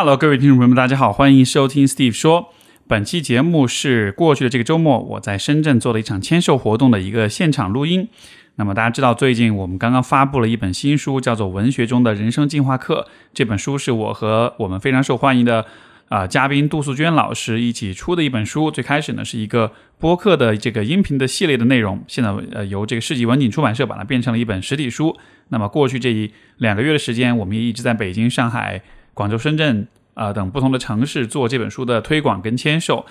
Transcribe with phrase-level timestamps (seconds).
[0.00, 2.54] Hello，各位听众朋友们，大家好，欢迎收听 Steve 说。
[2.86, 8.08] 本期节目是过去的这个周末，我在深圳做了一场签售活动的一个现场录音。
[8.54, 13.08] 那么大家知道，最近我们刚刚发布了一本新书，叫做《文学中的人生进化课》。
[13.34, 15.66] 这本书是我和我们非常受欢迎的
[16.08, 18.70] 啊嘉宾杜素娟老师一起出的一本书。
[18.70, 25.18] 最开始呢是一个播客的这个音频的系列的内容，现在呃由这个世纪文景出版社把它变成了一本实体书。
[25.48, 28.80] 那么过去这一两个月的时间，我们也一直在北京、上海、
[29.18, 33.04] 广州、深圳啊等不同的城市做这本书的推广跟签售。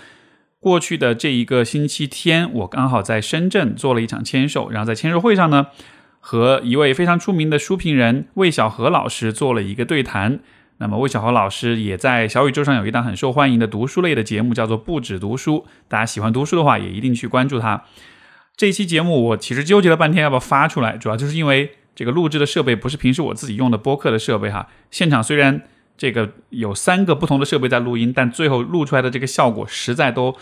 [0.61, 5.67] 过去的这一个星期天，我刚好在深圳做了一场签售，然后在签售会上呢，
[6.21, 10.39] 和一位非常出名的书评人魏小河老师做了一个对谈。
[10.77, 15.57] 那么魏小河老师也在小宇宙上有一档很受欢迎的读书类的节目，叫做《不止读书》。
[15.89, 17.83] 大家喜欢读书的话，也一定去关注它。
[18.55, 24.69] 这期节目我其实纠结了半天要不要发出来，主要就是因为这个录制的设备不是平时我自己用的播客的设备哈。
[24.89, 25.63] 现场虽然
[25.97, 30.35] 这个有三个不同的设备在录音，但最后录出来的这个效果实在都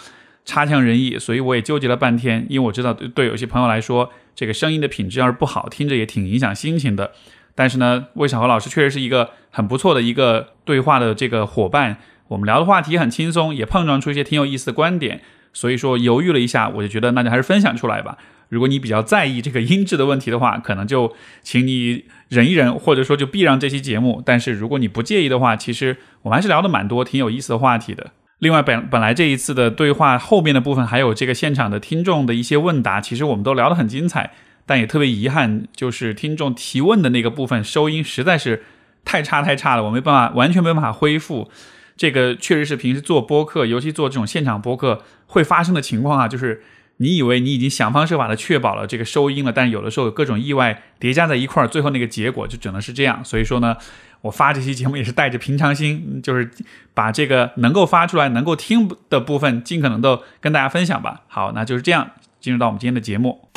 [0.43, 2.45] 差强人意，所以我也纠结了半天。
[2.49, 7.11] 因为我知道对对有些朋友来说，这个声音的品质要是不好，听着也挺影响心情的。
[7.55, 15.21] 但是呢，魏小河老师确实是一个很不错的一个对话的这个伙伴，我们聊的话题很轻松，也碰撞出一些挺有意思的观点。
[15.53, 18.17] 所以说犹豫了一下，我就觉得那就还是分享出来吧。
[18.49, 24.21] 如果你比较在意这个音质的问题的话， 可能就请你忍一忍，或者说就避让这期节目。
[24.25, 28.11] 但是如果你不介意的话，其实我们还是聊的蛮多，挺有意思的话题的。
[28.39, 34.31] 另外，本本来这一次的对话后面的部分，还有这个现场的听众的一些问答，其实我们都聊得很精彩。
[34.65, 38.63] 但也特别遗憾，就是听众提问的那个部分收音实在是
[39.05, 41.49] 太差太差了，我没办法完全没办法恢复。
[41.95, 46.63] 这个确实是平时做播客，尤其做这种现场播客会发生的情况啊，就是
[46.97, 53.19] 你以为你已经想方设法的确保了这个收音了，但有的时候有各种意外叠加在一块儿，最后那个结果就只能是这样。
[53.25, 53.75] 所以说呢，
[54.21, 56.49] 我发这期节目也是带着平常心，就是
[56.93, 61.23] 把这个能够发出来、能够听的部分尽可能的跟大家分享吧。
[61.27, 63.49] 好，那就是这样，进入到我们今天的节目。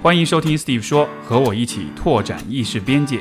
[0.00, 3.18] 欢迎收听 Steve 说，和我一起拓展意识边界。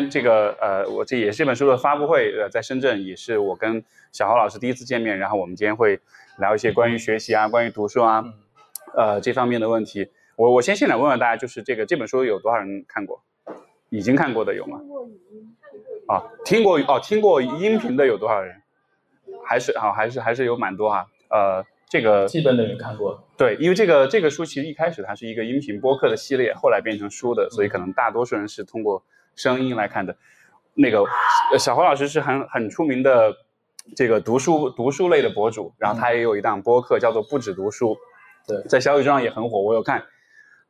[0.00, 3.82] 天这个呃，我这也是这本书的发布会，呃，在深圳也是我跟
[4.12, 6.00] 小豪老师第一次见面，然后我们今天会
[6.38, 8.24] 聊一些关于学习啊、关于读书啊，
[8.94, 10.10] 呃这方面的问题。
[10.36, 13.22] 我我先现场问问大家，就是这个这本书有多少人看过？
[13.90, 14.80] 已经看过的有吗？
[16.06, 18.62] 啊，听过哦，听过音频的有多少人？
[19.44, 21.06] 还是啊，还是还是有蛮多哈。
[21.30, 23.24] 呃，这个基本的人看过。
[23.36, 29.02] 对，因为这个这个书其实一开始它是一个音频播客的系列，后来变成书的，所以可能大多数人是通过
[29.38, 30.14] 声音来看的。
[30.74, 31.02] 那个
[31.58, 33.34] 小黄老师是很很出名的
[33.96, 37.96] 这个读书读书类的博主，然后他也有一档播客叫做不止读书，
[38.46, 40.04] 对，在小宇宙上也很火，我有看。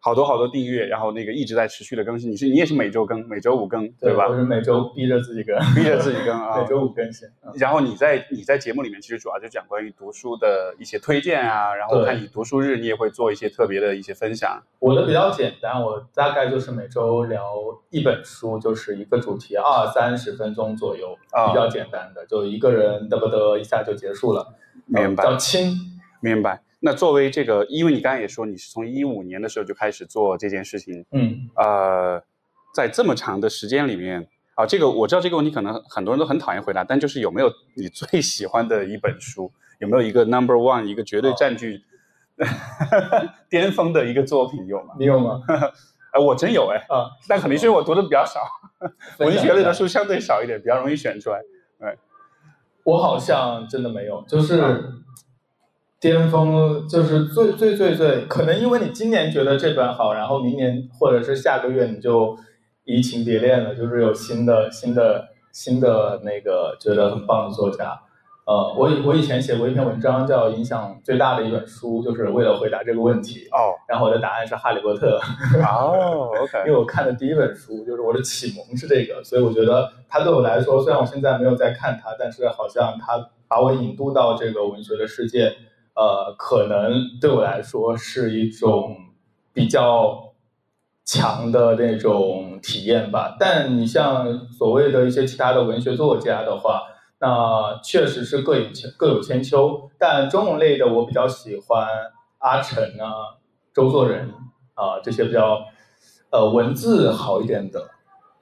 [0.00, 2.31] 好多好多订阅，然后那个一直在持续的更新。
[2.31, 4.28] 你是你也是每周更，每周五更，对吧？
[4.28, 7.28] 我是每周逼着自己更，逼着自己更啊， 每周五更新。
[7.56, 14.62] 然后你在你在节目里面其实主要就讲关于读书的一些推荐啊，然后看你读书日，你也会做一些特别的一些分享。
[14.78, 17.42] 我的比较简单，我大概就是每周聊
[17.91, 21.16] 一本书，就是一个主题，二三十分钟左右，
[21.48, 24.54] 比较简单的，就一个人嘚不嘚一下就结束了，
[24.86, 25.25] 明白？
[25.25, 25.72] 比较轻，
[26.20, 26.62] 明白。
[26.81, 32.22] 那作为这个，因为你刚才也说你是从一五年的时候就开始做这件事情，嗯，呃，
[32.72, 39.50] 在这么长的时间里面啊，这个我知道这个问题可能很多人都很讨厌回答，但就是有没有你最喜欢的一本书？
[39.81, 41.83] 有没有一个 number one 一个绝对占据
[43.50, 44.95] 巅峰的一个作品有吗？
[45.00, 45.43] 你有吗？
[46.15, 48.41] 哎，我真有哎，啊，但肯定是因为我读的比较少，
[49.19, 51.41] 文学类的书相对少一点，比较容易选出来。
[51.81, 51.99] 对，
[52.84, 54.93] 我好像真的没有，就是。
[56.00, 62.36] 巅峰就是最最最最可能，因为你今年觉得这本好，然后明年或者是下个月你就
[62.84, 68.00] 移情别恋了，就是有新的新的新的那个觉得很棒的作家。
[68.47, 73.47] 呃，我我以前写过一篇文章，叫影响最大的一本书，就是为了回答这个问题。
[73.53, 75.21] 哦，然后我的答案是《哈利波特》。
[75.60, 76.59] 哦，OK。
[76.66, 85.53] 因为我看的第一本书就是我的启蒙是这个，所以我觉得它对我来说，虽然我现在没有在看它，但是好像它把我引渡到这个文学的世界。
[85.98, 88.97] 呃，可能对我来说是一种
[89.53, 90.33] 比较
[91.04, 93.36] 强的那种体验吧。
[93.36, 96.83] 但你像所谓的一些其他的文学作家的话，
[97.18, 99.91] 那确实是各有千各有千秋。
[99.98, 101.89] 但中文类的，我比较喜欢
[102.39, 103.34] 阿城啊、
[103.74, 104.33] 周作人
[104.74, 105.59] 啊这些比较
[106.30, 107.91] 呃文字好一点的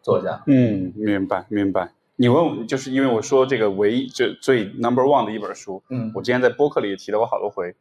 [0.02, 0.42] 作家。
[0.46, 1.95] 嗯，明白明白。
[2.16, 7.74] 你问我，就是因为我说这个唯一就最 number one 的一本书，嗯我之前在播客里也提到过好多回。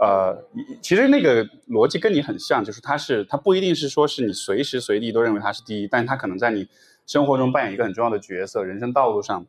[0.00, 0.36] 呃，
[0.80, 6.68] 其实那个逻辑跟你很像，就是它是它不一定是说是你随时随地都认为它是第一，但它可能在你
[7.06, 9.44] 生活中扮演一个很重要的角色，人生道路上。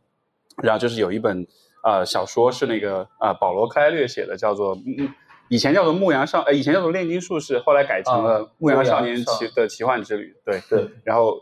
[0.64, 1.46] 然后就是有一本
[1.84, 5.14] 呃小说是那个呃保罗克莱略写的，叫做嗯
[5.50, 10.36] 以前叫做牧羊少，呃以前叫做炼金术士，后来改成了啊牧羊少年奇的奇幻之旅。
[10.44, 11.40] 对，对，然后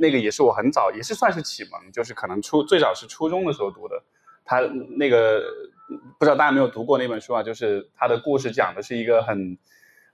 [0.00, 4.02] 那个也是我很早，也是算是启蒙，就是可能初最早是初中的时候读的。
[4.44, 4.60] 他
[4.96, 5.42] 那个
[6.18, 7.42] 不知道大家有没有读过那本书啊？
[7.42, 9.58] 就是他的故事讲的是一个很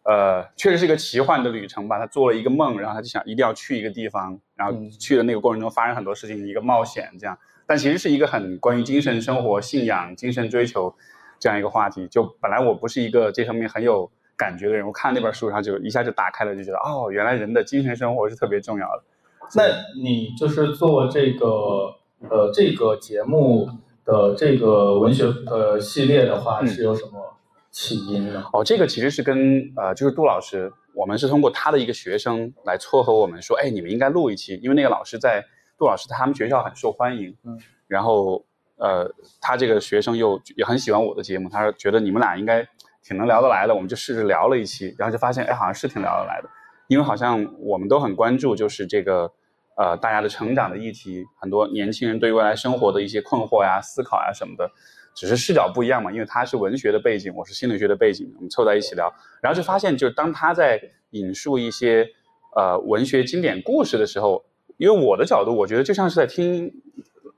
[0.05, 1.99] 呃，确实是一个奇幻的旅程吧。
[1.99, 7.38] 他做了一个梦，然后他就想一定要去一个地方，然后嗯去的那个过程中发生很多事情，一个冒险这样。
[7.67, 10.94] 但其实是一个很关于精神生活、信仰、精神追求
[11.38, 12.08] 这样一个话题。
[12.08, 19.05] 就本来我不是一个这方面很有感觉的人，我看那本书，然后就一下就打开了，就觉得哦，原来人的精神生活是特别重要的。
[19.54, 19.64] 那
[20.02, 21.94] 你就是做这个
[22.31, 23.69] 呃这个节目
[24.04, 26.66] 的这个文学呃系列的话，嗯。
[26.66, 27.37] 是有什么
[27.70, 28.44] 起因呢？
[28.52, 35.43] 哦，这个其实是跟呃，就是杜老师，我们是通过他的一个学生来撮合我们说，哎，你们应该录一期，因为那个老师在
[35.78, 38.44] 杜老师他们学校很受欢迎，嗯，然后
[38.76, 39.10] 呃，
[39.40, 42.66] 他这个学生又也很喜欢我的节目，他说觉得你们俩应该
[43.02, 46.49] 挺能聊得来的，我们就试着聊了一期，然后就发现，哎，好像是挺聊得来的，
[46.88, 49.32] 因为好像我们都很关注就是这个
[49.77, 54.71] 呃大家的成长的议题，很多年轻人对于未来生活的一些困惑呀、思考呀什么的。
[55.15, 60.81] 只是视角不一样嘛，因为他是文学的背景，我是心理学的背景，我们凑在一起聊，然后就发现，就是当他在
[61.11, 62.09] 引述一些
[62.57, 64.43] 呃文学经典故事的时候，
[64.79, 66.73] 因为我的角度，我觉得就像是在听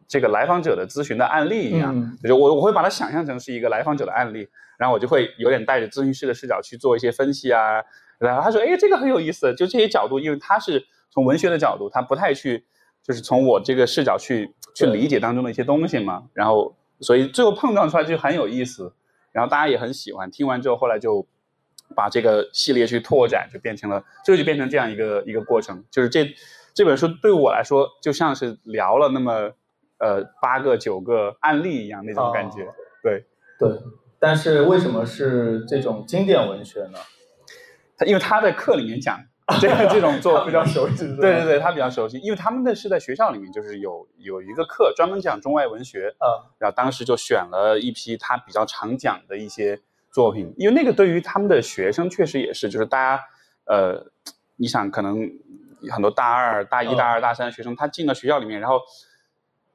[0.06, 4.46] 这个来访者的咨询的案例一样，嗯就是我我会把它想象成是一个来访者的案例，
[4.78, 7.82] 然后我就会有点带着咨询师的视角去做一些分析啊，
[8.20, 12.66] 然后他说，哎，这个很有意思，就这些角度，因为他是从文学的角度，他不太去
[13.04, 18.92] 就是从我这个视角去去理解当中的一些东西嘛，然后所以最后碰撞出来就很有意思，
[19.30, 21.24] 然后大家也很喜欢，听完之后后来就
[21.94, 26.34] 把这个系列去拓展，就变成了最后就变成这样一个一个过程，就是这
[26.74, 29.52] 这本书对我来说就像是聊了那么
[29.98, 33.24] 呃八个九个案例一样那种感觉，哦对。
[33.56, 33.70] 对，
[34.18, 36.98] 但是为什么是这种经典文学呢？
[37.96, 39.20] 他因为他在课里面讲
[39.60, 49.78] 这个这种做他比较熟悉，对对对，他比较熟悉，因为他们的是在学校里面，就是有有一个课专门讲中外文学，嗯，然后当时就选了一批他比较常讲的一些
[50.10, 53.22] 作品，因为那个对于他们的学生确实也是，就是大家
[53.66, 54.06] 呃，
[54.56, 55.30] 你想可能
[55.90, 56.96] 很多大二、大一、嗯。
[56.96, 58.80] 大二、大三的学生，他进到学校里面，然后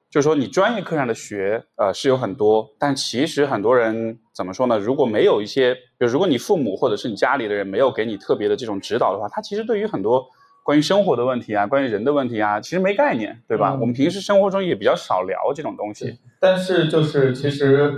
[0.10, 4.80] 就是说你专业课上的学呃是有很多，但其实很多人怎么说呢？
[4.80, 10.26] 如果没有一些，比如如果你父母或者是你家里的人没有给你特别的这种指导的话，他其实对于很多
[10.64, 13.76] 关于生活的问题啊，关于人的问题啊，其实没概念，对吧？
[13.76, 16.18] 嗯我们平时生活中也比较少聊这种东西。
[16.40, 17.94] 但是就是其实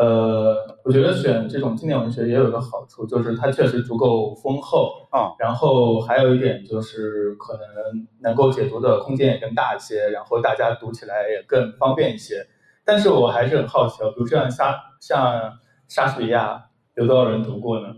[0.00, 12.46] 呃，我觉得选这种经典文学也有一个好处，就是它确实足够丰厚，啊、然后还有一点就是可能能够解读的空间也更大一些，然后大家读起来也更方便一些。
[12.82, 15.52] 但是我还是很好奇啊，比如像莎像
[15.86, 16.64] 莎士比亚，
[16.94, 17.88] 有多少人读过呢？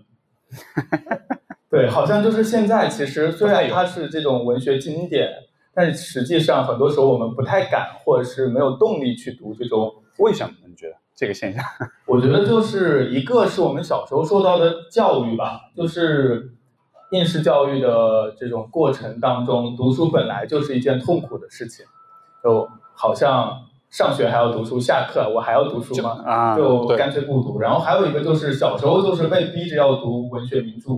[1.71, 5.31] 对，好像就是现在，其实虽然它是这种文学经典，
[5.73, 10.67] 但是实际上很多时候我们不太敢，或者是没有动力去读这种为什么呢？
[10.67, 11.63] 你觉得这个现象？
[12.05, 16.51] 我觉得就是一个是我们小时候受到的教育吧，就是
[17.13, 21.87] 应试教育的这种过程当中，读书本来就是一件痛苦的事情，
[22.43, 23.57] 就好像
[23.89, 26.21] 上学还要读书，下课我还要读书吗？
[26.27, 27.61] 啊，就干脆不读。
[27.61, 30.97] 然后还有一个就是小时候就是被逼着要读文学名著，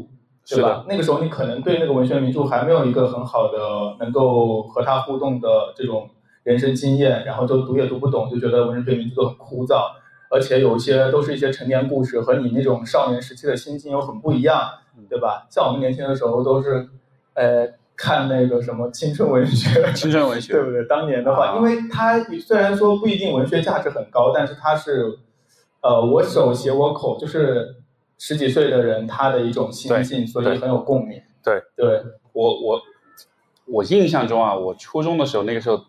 [0.49, 0.87] 对吧？
[0.89, 3.59] 那个时候你可能对那个文学名著还没有一个很好的
[4.01, 6.09] 能够和他互动的这种
[6.45, 9.83] 人生经验，然后就读也读不懂，就觉得文学名著都很枯燥，
[10.35, 14.69] 而且有一些都是一些成年故事，和你那种少年时期的心境又很不一样，
[15.09, 15.47] 对吧？
[15.49, 16.89] 像我们年轻的时候都是，
[17.35, 20.85] 呃，看那个什么青春文学，青春文学对不对？
[20.87, 25.17] 当年的话，啊因为它虽然说不一定文学价值很高，但是它是，
[25.81, 27.77] 呃，我手写我口，就是
[28.19, 31.23] 十几岁的人他的一种心境，所以很有共鸣。
[31.45, 32.81] 对对，我我
[33.67, 35.81] 我印象中啊，我初中的时候，那个时候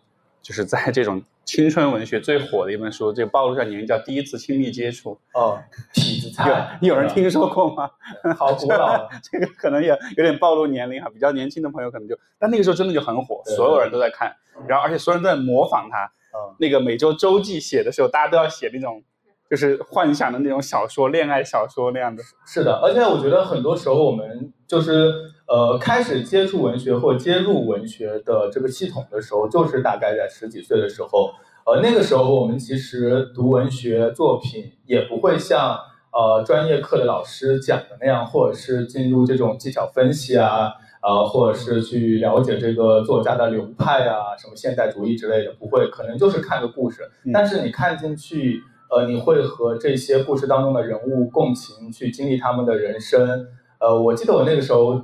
[0.42, 5.58] 就是在这种青春文学最火的一本书，这个暴露一下年龄，叫《第一次亲密接触哦，
[5.94, 7.90] 痞子》菜，有有人听说过吗？
[8.36, 9.08] 好古老了。
[9.22, 14.34] 这个可能也有点暴露年龄哈，比较年轻的朋友可能就，但那个时候真的就很火，所有人都在看，
[14.68, 16.04] 然后而且所有人都在模仿他。
[16.34, 19.02] 嗯，那个每周周记写的时候，大家都要写那种
[19.50, 22.22] 就是幻想的那种小说、恋爱小说那样的。
[22.46, 25.12] 是的，而且我觉得很多时候我们就是
[25.46, 31.32] 呃开始接触文学或接入文学的这个系统的时候，就是大概在十几岁的时候。
[31.66, 35.76] 呃，那个时候我们其实读文学作品也不会像
[36.12, 40.72] 呃专业课的老师讲的那样，或者是进入这种技巧分析啊，
[41.02, 47.02] 呃，或者是去了解这个作家的流派啊，什么现代主义之类的，不会，可能就是看个故事。
[47.34, 53.46] 但是你看进去，呃，你会和这些故事当中的人物共情，去经历他们的人生。
[53.78, 55.02] 呃，我记得我那个时候。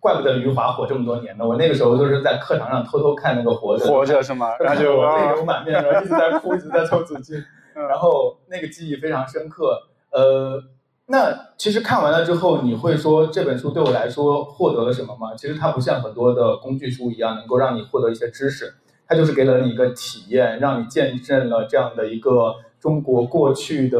[0.00, 1.44] 怪不得余华火这么多年呢！
[1.44, 4.56] 我那个时候就是在课堂上偷偷看那个《活着》，活着是吗？
[4.60, 7.42] 然后就泪流满面，然后一直在哭，一直在抽纸巾，
[7.74, 9.76] 然后那个记忆非常深刻。
[10.12, 10.62] 呃，
[11.06, 15.34] 那其实看完了之后，你会说这本书对我来说获得了什么吗？
[15.36, 18.72] 其实它不像很多的工具书一样，能够让你获得一些知识，
[19.04, 23.98] 它就是给了你一个体验，让你见证了这样的一个中国过去的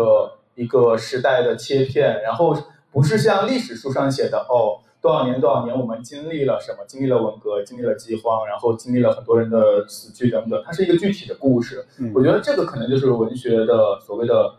[0.54, 2.56] 一个时代的切片，然后
[2.90, 4.80] 不是像历史书上写的哦。
[5.00, 6.78] 多少年多少年，我们经历了什么？
[6.84, 10.60] 经历了文革，经历了饥荒，然后经历了很多人的死去等等。
[10.66, 11.86] 它是一个具体的故事。
[12.12, 14.52] 我觉得这个可能就是文学的所谓的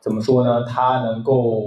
[0.00, 0.64] 怎么说呢？
[0.64, 1.62] 它能够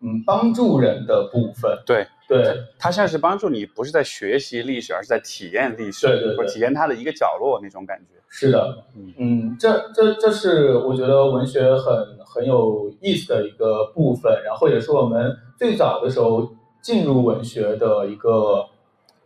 [0.00, 1.76] 嗯帮助人的部分。
[1.84, 8.14] 对对，它像是帮助你，不是在学习历史，而是在体验历史，对对，或者体验它的一个角落那种感觉。
[8.28, 8.84] 是的，
[9.18, 16.52] 嗯，这这这是我觉得文学很很有意思的一个部分，然后也是我们最早的时候。
[16.82, 18.64] 进入文学的一个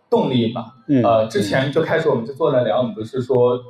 [0.08, 3.62] 动力吧，呃，之前就开始我们就坐那聊，我们不是说，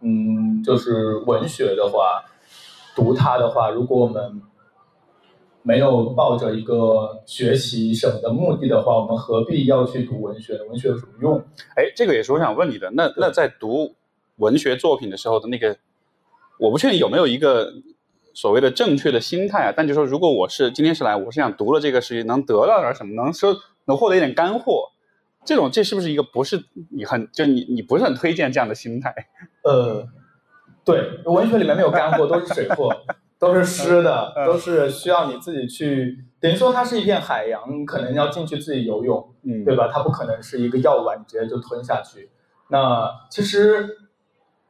[0.00, 2.24] 嗯，就是文学的话，
[2.96, 4.42] 读它的话，如果我们
[5.66, 10.56] 没有抱着一个学习什么的目的的话，我们何必要去读文学？
[10.68, 11.38] 文学有什么用？
[11.74, 12.90] 哎，这个也是我想问你的。
[12.92, 13.94] 那那在读
[14.36, 15.76] 文学作品的时候的那个，
[16.58, 17.72] 我不确定有没有一个。
[18.38, 23.56] 所谓的正确的心态啊，但就说如果我是今天是来，我是想读了这个事情能得到点什么，能说
[23.86, 24.90] 能获得一点干货，
[25.46, 29.14] 这种这是不是一个不是你很就你你不是很推荐这样的心态？
[29.64, 30.06] 呃，
[30.84, 32.94] 对，文学里面没有干货，都是水货，
[33.38, 39.90] 都是湿的，都是需要你自己去，等于说它是一片海洋，可能要进去自己游泳，嗯，对吧？
[39.92, 42.30] 它不可能是一个药丸，你直接就吞下去。
[42.68, 43.98] 那其实。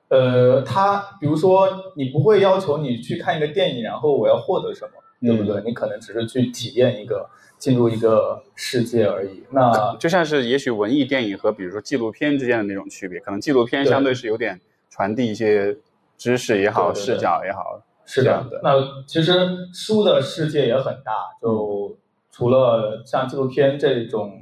[0.08, 5.60] 呃，它比如说，你不会要求你去看一个电影，然后我要获得什么，对不对？
[5.64, 9.42] 你可能只是去体验一个，进入一个世界而已。
[9.50, 15.76] 那就像是也许文艺电影和比如说纪录片之间的那种区别，可能纪录片相对是有点传递一些
[16.16, 18.58] 知识也好，视角也好，是这样的。
[18.62, 18.72] 那
[19.06, 19.32] 其实
[19.74, 21.94] 书的世界也很大，就
[22.30, 24.32] 除了像纪录片这种，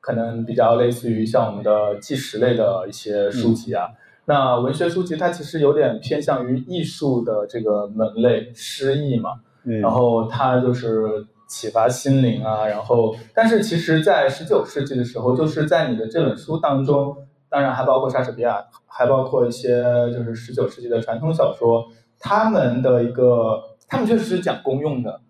[0.00, 3.90] 可能比较类似于像我们的纪实类的一些书籍啊。
[4.24, 9.40] 那文学书籍它其实有点偏向于艺术的这个门类，诗意嘛，
[9.80, 17.16] 然后它就是启发心灵啊，然后但是其实，在十九世纪的时候，就是在你的这本书当中，
[17.48, 19.82] 当然还包括莎士比亚，还包括一些
[20.12, 21.86] 就是十九世纪的传统小说，
[22.18, 25.20] 他们的一个，他们确实是讲公用的，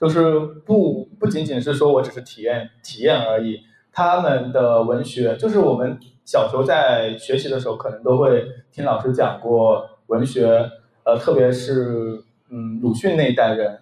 [0.00, 3.60] 就是不不仅仅是说我只是体验体验而已，
[3.92, 5.98] 他们的文学就是我们。
[6.28, 10.68] 小时候在学习的时候，可能都会听老师讲过文学，
[11.04, 13.78] 呃，特别是嗯鲁迅那一代人，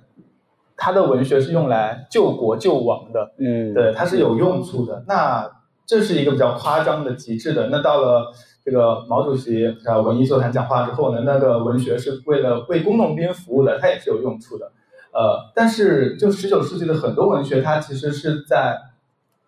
[0.76, 5.02] 他的文学是用来救国救亡的，嗯，对，他是有用处的。
[5.08, 5.50] 那
[5.86, 7.68] 这是一个比较夸张的极致的。
[7.68, 8.30] 那到了
[8.64, 14.72] 这个毛主席啊文艺座谈讲话之后呢，那个文学是为了为工农兵服务的，它也是有用处的。
[15.12, 18.78] 呃，但是就十九世纪的很多文学，它其实是在。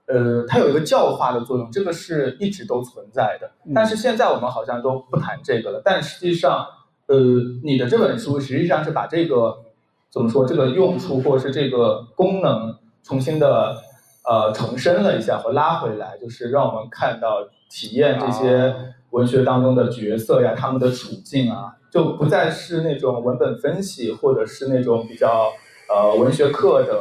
[0.08, 3.50] 呃，它有一个教化的作用，这个是一直都存在的。
[3.74, 5.82] 但是现在我们好像都不谈这个了。
[5.84, 6.64] 但实际上，
[7.06, 7.16] 呃，
[7.64, 9.64] 你的这本书实际上是把这个
[10.08, 13.76] 怎么说，这个用处或者是这个功能重新的
[14.26, 18.74] 呃重申了一下和拉回来，就是让我们看到、体验这些
[19.10, 25.52] 文学当中的角色呀，他们的处境啊，就不再是那种文本分析或者是那种比较
[25.88, 27.00] 呃文学课的。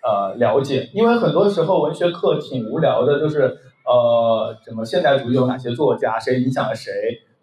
[0.00, 6.92] 呃，了解，因为很多时候文学课挺无聊的，就是呃，什么现代主义有哪些作家，谁影响了谁，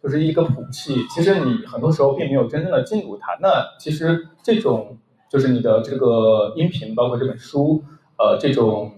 [0.01, 1.05] 就是一个谱系。
[1.09, 3.37] 其实你很多时候并没有真正的进入它。
[3.41, 4.97] 那其实这种
[5.29, 7.83] 就是你的这个音频，包括这本书，
[8.17, 8.89] 呃，这种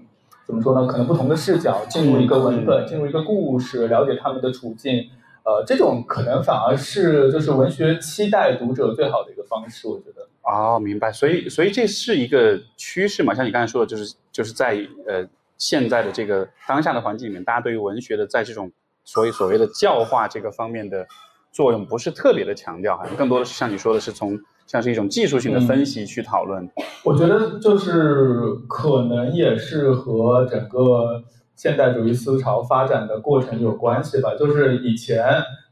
[0.48, 0.88] 怎么说呢？
[0.88, 5.10] 可能不同的视角进入一个文本，进入一个故事，了解他们的处境，
[5.44, 10.25] 呃，这种可能反而是就是文学期待读者最好的一个方式，我觉得。
[10.44, 11.12] 哦，明白。
[11.12, 13.34] 所以，所以这是一个趋势嘛？
[13.34, 15.27] 像你刚才说的，就是就是在呃
[15.58, 18.72] 现在的这个当下的环境里面，大家对于文学的在这种
[19.04, 21.06] 所以所谓的教化这个方面的
[21.51, 26.69] 作用不是特别的强调，好像更多的是像你说的是从像是一种技术性的分析去讨论。
[27.03, 31.24] 我觉得就是可能也是和整个
[31.55, 34.36] 现代主义思潮发展的过程有关系吧。
[34.36, 35.25] 就是以前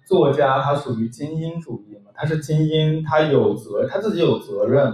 [0.08, 2.02] 作家他属于精英主义嘛。
[2.18, 4.94] 他是精英，他有责，他自己有责任。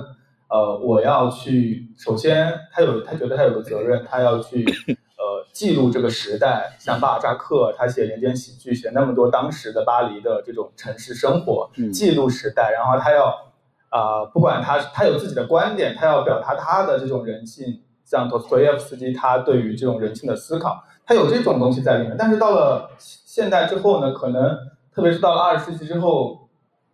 [0.49, 6.75] 呃，我要去，首先他有，他觉得他有个责任，他要去呃记录这个时代。
[6.79, 12.71] 像巴尔扎克，他写《人间喜剧》，写那么多当时的巴黎的这种城市生活，记录时代。
[12.71, 13.50] 然后他要
[13.91, 17.81] 啊，不管他他有自己的观点，他要表达他的这种人性。
[18.03, 22.15] 像托斯托耶夫斯基，他对于这种人性的思考，他有这种东西在里面。
[22.19, 24.57] 但是到了现代之后呢，可能
[24.93, 26.49] 特别是到了二十世纪之后，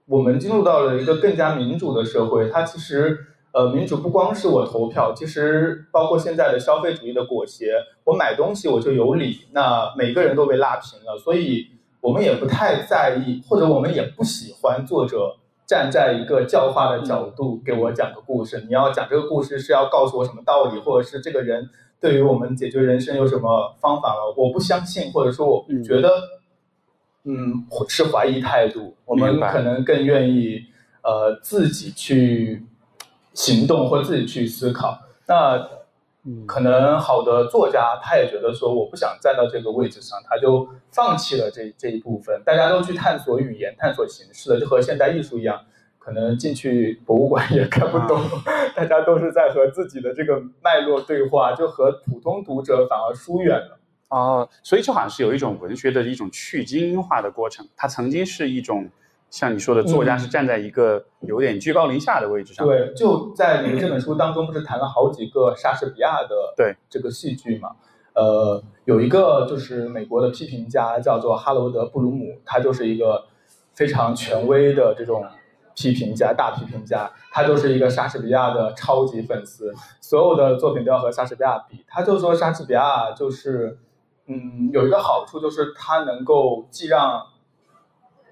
[0.06, 2.50] 我们进入到了一个更加民主的社会。
[2.50, 3.18] 它其实，
[3.52, 7.66] 呃，民主不光是我投票，其实包括现在的消费主义的裹挟，
[8.04, 11.18] 我买东西我就有理，那每个人都被拉平了。
[11.18, 11.66] 所以
[12.00, 15.38] 我们也不太在意，或者我们也不喜欢作者。
[15.68, 21.70] 站在一个教化的角度给我讲个故事，你要讲这个故事是要告诉我什么道理，或者是这个人
[22.00, 24.34] 对于我们解决人生有什么方法了？
[24.38, 26.10] 我不相信，或者说我觉得，
[27.26, 28.96] 嗯，是怀疑态度。
[29.04, 30.68] 我们可能更愿意
[31.04, 32.66] 呃自己去
[33.34, 34.98] 行动或自己去思考。
[35.28, 35.77] 那。
[36.46, 42.42] 可能好的作家他也觉得说我不想站到这个位置上，他就放弃了这这一部分。
[42.46, 45.62] 大家都去探索语言、探索形式了，就和现代艺术一样，
[46.00, 48.22] 可能进去博物馆也看不懂。
[48.76, 53.80] 大家都是在和自己的这个脉络对话，就和普通读者反而疏远了。
[54.10, 57.68] 哦，所以就好像是有一种文学的一种去精英化的过程。
[57.76, 58.90] 它曾经是一种。
[59.30, 62.66] 像你说的，作家是站在一个有点居高临下的位置上。
[62.66, 67.72] 对，就在你这本书当中，不是谈了好几个莎士比亚的对这个戏剧嘛？
[68.14, 73.26] 呃，有一个就是美国的批评家叫做哈罗德·布鲁姆，他就是一个
[73.76, 75.24] 非常权威的这种
[75.76, 77.12] 批评家，大批评家。
[77.32, 81.86] 他就是一个莎士比亚的超级粉丝，所有的作品都要和莎士比亚比。
[81.88, 83.78] 他就说莎士比亚就是，
[84.26, 87.22] 嗯，有一个好处就是他能够既让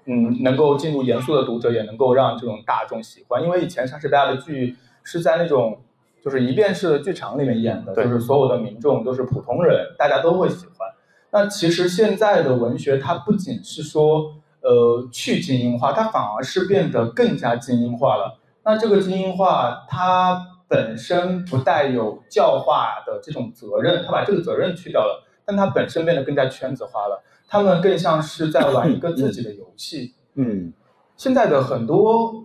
[0.06, 3.42] 嗯，能够进入严肃的读者，也能够让这种大众喜欢。
[3.42, 5.80] 因为以前莎士比亚的剧是在那种
[6.22, 10.88] 就是一遍式的剧场里面演的，就是所有的民众都是普通人，大家都会喜欢。
[11.30, 18.38] 那其实现在的文学，它不仅是说呃去精英化，它反而是变得更加精英化了。
[18.64, 27.22] 那这个精英化，它本身不带有教化的这种责任，它把这个责任去掉了，但它本身变得更加圈子化了。
[27.48, 30.14] 他们更像是在玩一个自己的游戏。
[30.34, 30.72] 嗯，
[31.16, 32.44] 现在的很多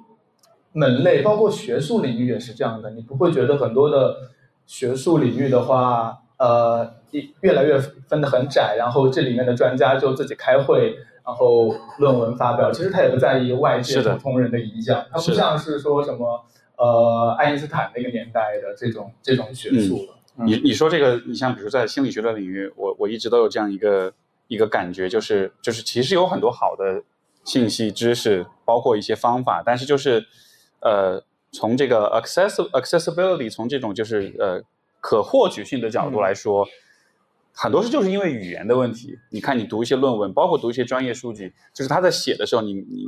[0.73, 2.91] 门类，包括学术领域也是这样的。
[2.91, 4.15] 你不会觉得很多的
[4.65, 15.03] 学术领域的话，呃，越越来越分得很窄，然后这里面的专家就自己开会，然后论文发表，其实他也不在意外界普通人的影响。
[15.11, 16.45] 他不像是说什么
[16.77, 20.45] 呃爱因斯坦那个年代的这种这种学术了。
[20.45, 24.13] 你你说这个，你像比如在心理学的领域，我我一直都有这样一个。
[24.51, 27.01] 一个感觉就是，就是其实有很多好的
[27.45, 30.25] 信息、知识，包括一些方法，但是就是，
[30.81, 34.61] 呃，从这个 access accessibility，从这种就是呃
[34.99, 36.67] 可获取性的角度来说，
[37.53, 39.17] 很多是就是因为语言的问题。
[39.29, 43.05] 你看，你读一些论文，包括读一些专业书籍，就是他在写的时候，你你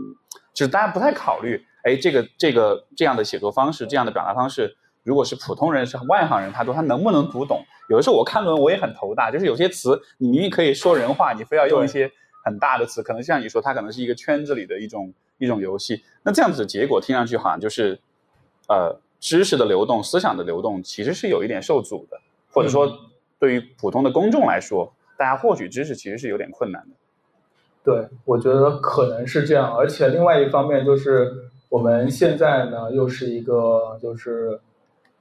[0.54, 4.78] 就是大家不太考虑，哎，这个这个这样的写作方式，这样的表达方式。
[5.04, 7.62] 如果是普通人，是外行人，他读他能不能读懂？
[7.90, 12.10] 有的时候我看论文我也很头大，就是有些词你明明可以说人话，你非要用一些
[12.46, 16.02] 很大的词，可能像你说，它可能是一个圈子里的一种一种游戏。
[16.24, 18.00] 那这样子的结果听上去好像就是，
[18.70, 22.18] 呃，知识的流动、思想的流动其实是有一点受阻的，
[22.54, 22.90] 或者说
[23.38, 26.96] 对于普通的公众来说，大家获取知识其实是有点困难的。
[27.84, 31.34] 对，我觉得可能是这样，而且另外一方面就是
[31.68, 34.62] 我们现在呢又是一个就是。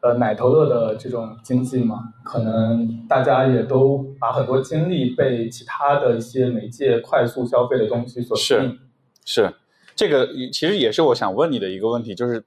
[0.02, 8.78] 呃，奶头乐的这种经济嘛，可能大家也都把很多精力被其他的一些媒介快速消费的东西所吸引。
[9.24, 9.54] 是，是，
[9.94, 12.44] 这个其实也是我想问你的一个问题，就是，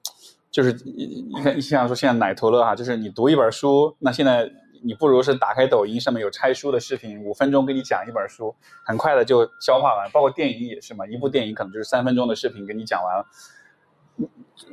[0.52, 4.52] 就是你你看，你想说现在奶头乐哈，就是你读一本书，那现在
[4.84, 13.26] 你不如是打开抖音上面有拆书的视频，五分钟给你讲一本书，很快的就消化完，包括电影也是嘛，一部电影可能就是三分钟的视频给你讲完了。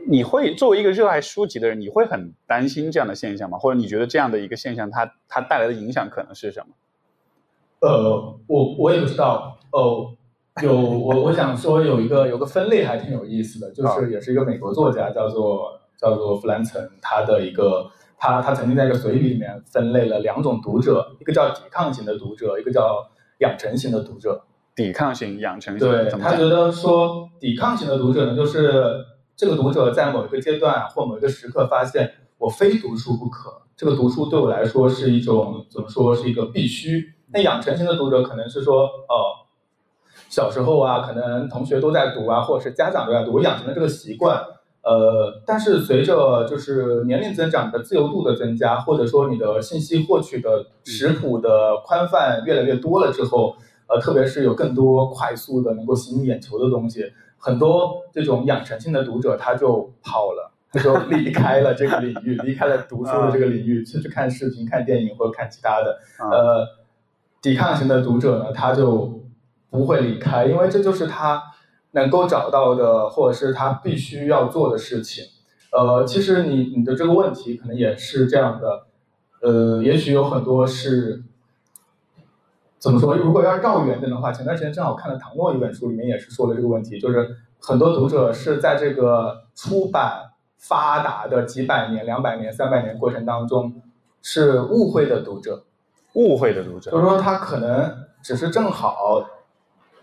[0.07, 3.59] 你会作为一个热爱书籍的人，你会很担心这样的现象吗？
[3.59, 6.75] 或者你觉得这样的一个现象，它它带来的影响可能是什么？
[7.81, 9.59] 呃，我我也不知道。
[9.73, 10.15] 哦，
[10.63, 24.45] 有我我想说有一个有个分类还挺有意思的，就是也是一个美国作家叫做叫做弗兰岑，他的一个他他曾经在一个随笔里面分类了两种读者，一个叫抵抗型的读者，一个叫养成型的读者。
[24.77, 29.07] 抵抗型、养成型，对他觉得说抵抗型的读者呢，就是。
[29.43, 33.51] 这个读者在某一个阶段或某一个时刻发现，我非读书不可。
[33.77, 36.15] 这个读书对我来说是一种怎么说？
[36.15, 37.13] 是一个必须。
[37.33, 39.51] 那养成型的读者可能是说，哦，
[40.29, 44.41] 小时候啊，可能同学都在读啊，或者是家长都在读，我养成了这个习惯。
[44.85, 53.57] 呃，但是随着就是年龄增长的自由度的增加，或者说你的信息获取的食谱的宽泛越来越多了之后，
[53.89, 65.99] 呃，特别是有更多快速的能够吸引眼球的东西，很多这种养成性的读者他就跑了， 他就离开了这个领域， 离开了读书的这个领域，去去看视频、看电影或者看其他的。
[66.31, 66.67] 呃，
[67.43, 69.21] 抵抗型的读者呢，他就
[69.69, 71.43] 不会离开，因为这就是他。
[71.95, 75.23] 能够找到的，或者是他必须要做的事情，
[75.73, 78.87] 呃，其实你你的这个问题可能也是这样的，
[79.43, 81.23] 呃，也许有很多是
[82.83, 83.15] 怎么说？
[83.15, 93.81] 如果要绕远点的话，前段时间正好看了唐诺一本书，里面也是说了这个问题，就是很多读者是在这个出版发达的几百年、两百年、三百年过程当中
[94.21, 95.63] 是误会的读者，
[96.15, 99.25] 误会的读者，就是说他可能只是正好。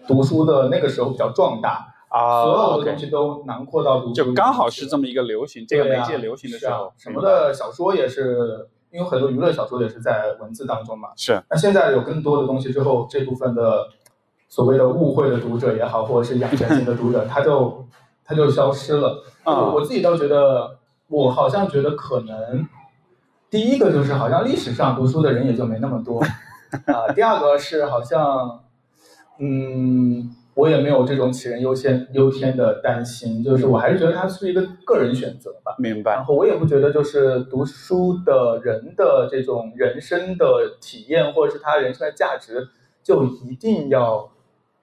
[0.07, 11.09] 读书的那个时候比较壮大啊，所有的东西都囊括到读书，就刚好是这么一个流行，这个媒介流行的时候，什么的小说也是，因为很多娱乐小说也是在文字当中嘛。
[11.15, 11.41] 是。
[11.49, 13.87] 那现在有更多的东西之后，这部分的
[14.47, 17.85] 所谓的误会的读者也好，或者是养成型的读者，他就
[18.23, 19.23] 他就消失了。
[19.43, 19.71] 啊。
[19.73, 22.67] 我自己倒觉得，我好像觉得可能，
[23.49, 26.21] 第一个就是好像历史上读书的人也就没那么多
[26.85, 27.11] 啊。
[27.13, 28.61] 第二个是好像。
[29.41, 35.73] 嗯，我也没有这种杞人忧先忧天的担心，就是我还是觉得它是一个个人选择吧。
[35.77, 36.15] 明白。
[36.15, 42.67] 然后我也不觉得就是读书的人的这种人生的体验，或者是他人生的价值，
[43.01, 44.29] 就一定要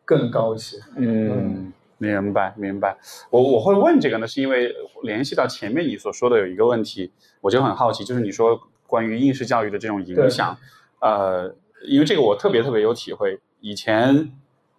[0.04, 0.78] 更高一些。
[0.96, 2.96] 嗯，明白明白。
[3.28, 10.56] 我我会问这个呢，是因为联系到前面你所说的有一个问题，我就很好奇，就是你说关于应试教育的这种影响，
[11.00, 11.54] 呃，
[11.86, 14.32] 因为这个我特别特别有体会，以前。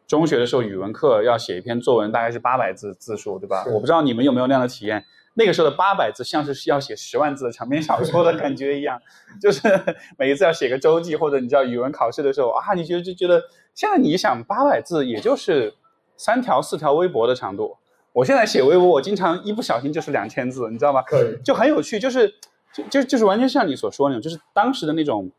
[0.07, 3.65] 中学的时候，语文课要写一篇作文，大概是八百字字数，对吧？
[3.67, 5.03] 我不知道你们有没有那样的体验。
[5.33, 8.99] 那个时候的八百字，像是要写十万字的长篇小说的感觉一样，
[9.39, 9.61] 就是
[10.17, 13.43] 每一次要写个周记，或者你知道语文考试的时候啊，你觉得就觉得，
[13.75, 15.75] 现在你想八百字，也就是
[16.15, 17.77] 三条四条微博的长度。
[18.13, 21.03] 我现在写微博，我经常一不小心就是两千字，你知道吗？
[21.43, 22.33] 就很有趣，就是
[22.73, 25.29] 就就就是完全像你所说那种，就是当时的那种。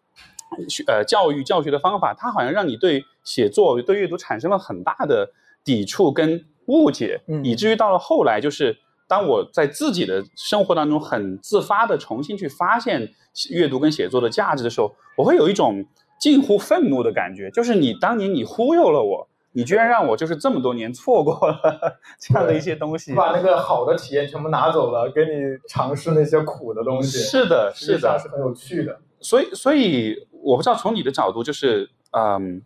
[0.67, 5.31] 学呃教育教学的方法，它好像让你对写作、对阅读产生了很大的
[5.63, 8.75] 抵触跟误解，以至于到了后来，就是
[9.07, 13.07] 当我在自己的生活当中很自发的重新去发现
[13.51, 15.85] 阅读跟写作的价值的时候，我会有一种
[16.19, 21.61] 近乎愤怒的感觉，就是你当年你忽悠了我，你居然让我就是这么多年错过了
[22.19, 30.27] 这样的一些东西，把那个好的体验全部拿走了，给你尝试那些苦的东西，是的，是的，是很有趣的，所以，所以。
[30.41, 32.63] 我不知道从你的角度，就是嗯，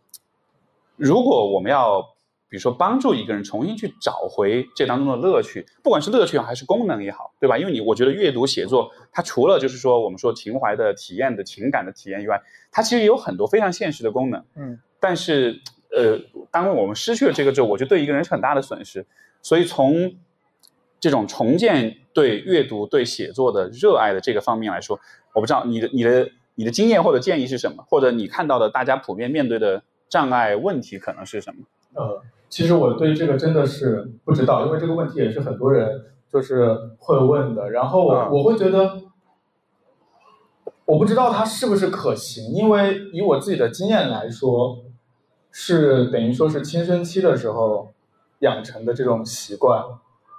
[0.96, 2.02] 如果我们要
[2.48, 7.56] 比如说帮助一个人重新去找回这当中的乐趣，不管是乐趣还是功能也好，对吧？
[7.56, 14.44] 因为你我觉得阅读写作它除了就是说我们说情怀的体验的情感的体验以外，它其实有很多非常现实的功能。
[14.54, 14.78] 嗯。
[15.00, 16.18] 但是呃，
[16.50, 19.06] 当我们失去了这个之后，我觉得对一个人是很大的损失。
[19.40, 20.14] 所以从
[21.00, 25.00] 这种重建对阅读对写作的热爱的这个方面来说，
[25.32, 26.30] 我不知道你的你的。
[26.54, 27.82] 你的经验或者建议是什么？
[27.88, 31.64] 或者你看到的大家普遍面对的障碍问题可能是什么？
[31.94, 32.20] 呃，
[32.50, 37.70] 其实我对这个真的是不知道，因为这个问题也是很多人就是会问的。
[37.70, 39.00] 然后我我会觉得，
[40.84, 44.80] 我不知道它是不是可行，因为以我自己的经验来说，
[45.50, 47.94] 是等于说是青春期的时候
[48.40, 49.82] 养成的这种习惯。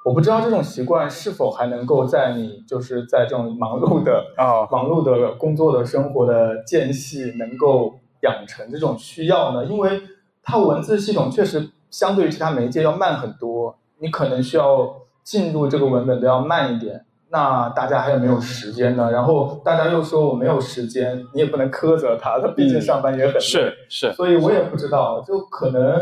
[0.05, 9.63] 我不知道这种习惯是否还能够在你就是在这种忙碌的啊忙碌的工作的生活的间隙能够养成这种需要呢？
[9.65, 10.01] 因为
[10.41, 17.05] 它文字系统确实相对于其他媒介要慢很多，你可能需要进入这个文本都要慢一点。
[17.29, 19.11] 那大家还有没有时间呢？
[19.11, 25.99] 然后大家又说我没有时间，你也不能苛责他，他毕竟上班也很累，是是， 所以我也不知道，就可能。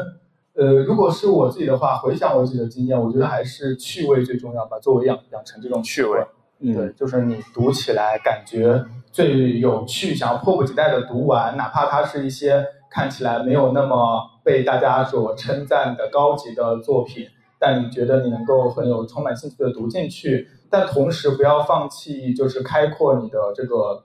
[0.54, 4.78] 呃，如果是我自己的话，回想我自己的经验，我觉得还是趣味最重要吧。
[4.80, 6.20] 作为养养成这种趣味，
[6.60, 17.28] 嗯，对，就是你读起来感觉最有趣，想要迫不及待的读完，哪怕它是一些看起来没有那么被大家所称赞的高级的作品，
[17.60, 24.04] 但你觉得你能够很有充满兴趣的读进去，但同时不要放弃，就是开阔你的这个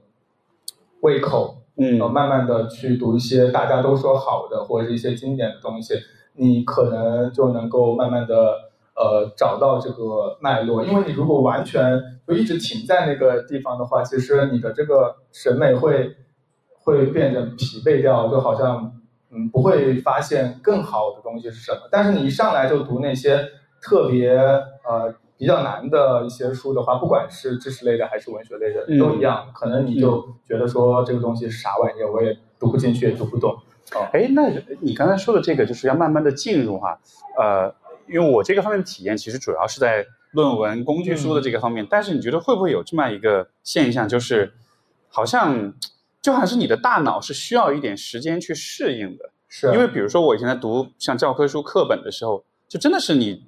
[1.01, 5.95] 胃口，嗯，慢慢的去读一些大家都说好的或者是一些经典的东西。
[6.39, 8.66] 你可能就能够慢慢的
[8.97, 16.17] 呃找到这个脉络，因为你如果完全就一直停在那个地方的话，其实你的这个审美会
[16.83, 18.93] 会变得疲惫掉，就好像
[19.31, 21.81] 嗯嗯，不会发现更好的东西是什么。
[21.91, 23.45] 但是你一上来就读那些
[23.83, 33.55] 特别呃比较难的一些书的话，不管是知识类的还是文学类的，嗯都一样，可能你就觉得说这个东西是啥玩意儿，我也读不进去，也读不懂。
[34.13, 36.99] 哎，那你刚才说的这个就是要慢慢的进入哈，
[37.39, 37.73] 呃，
[38.09, 44.53] 因为我这个方面的体验其实主要是在论文、工具书的这个方面，但是你觉得会不会有这么一个现象，就是
[45.09, 45.73] 好像
[46.21, 49.69] 就好像是你的大脑是需要一点时间去适应的，是。
[49.73, 53.45] 因为比如说我以前在读像教科书课本的时候，就真的是你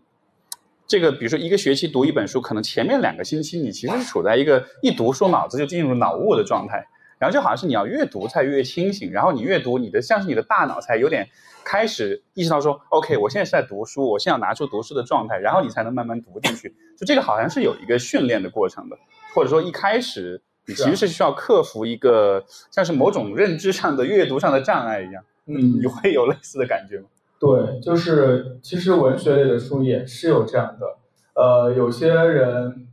[0.86, 6.86] 这个，比如说一个学期读一本书，可能前面两个星期你其实是处在一个一读书脑子就进入脑雾的状态，
[7.18, 11.28] 然后就好像是你要越读才越清醒，然后你越读，你的像是你的大脑才有点
[11.64, 16.74] 开始意识到说，OK，我现在是在读书，我现在要拿出读书的状态，然后你才能慢慢读进去。
[16.96, 18.96] 就这个好像是有一个训练的过程的，
[19.34, 25.24] 或者说一开始你其实是需要克服一个像是某种认知上的阅读上的障碍一样。
[25.50, 27.06] 嗯你会有类似的感觉吗？
[27.40, 30.96] 对，就是其实文学类的书也是有这样的，
[31.40, 32.86] 呃，有些人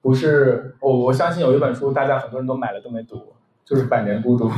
[0.00, 3.34] 不是我我相信有一本书，大家很多人都买了都没读，
[3.68, 4.48] 就是《百年孤独》，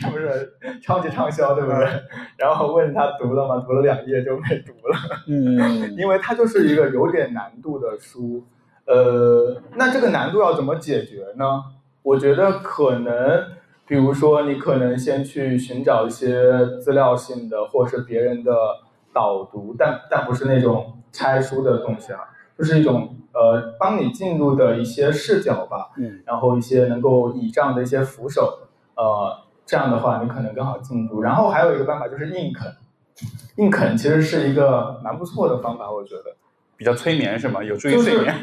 [0.00, 1.86] 是不是超级畅销，对不对？
[2.36, 3.62] 然后问他读了吗？
[3.64, 4.98] 读了两页就没读了，
[5.28, 8.44] 嗯 因为它就是一个有点难度的书。
[8.84, 11.62] 呃，那这个难度要怎么解决呢？
[12.02, 13.44] 我觉得可能，
[13.86, 18.52] 比如说你可能先去寻找一些资料性的，或是别人的
[19.12, 22.18] 导读，但但不是那种拆书的东西啊，
[22.58, 28.58] 就是一种呃帮你进入的一些视角吧，嗯然后一些能够倚仗的一些扶手，
[28.94, 31.22] 呃，这样的话你可能更好进入。
[31.22, 32.72] 然后还有一个办法就是硬啃，
[33.56, 36.36] 硬啃其实是一个蛮不错的方法，我觉得。
[36.74, 37.62] 比较催眠是吗？
[37.62, 38.34] 有助于就是睡眠。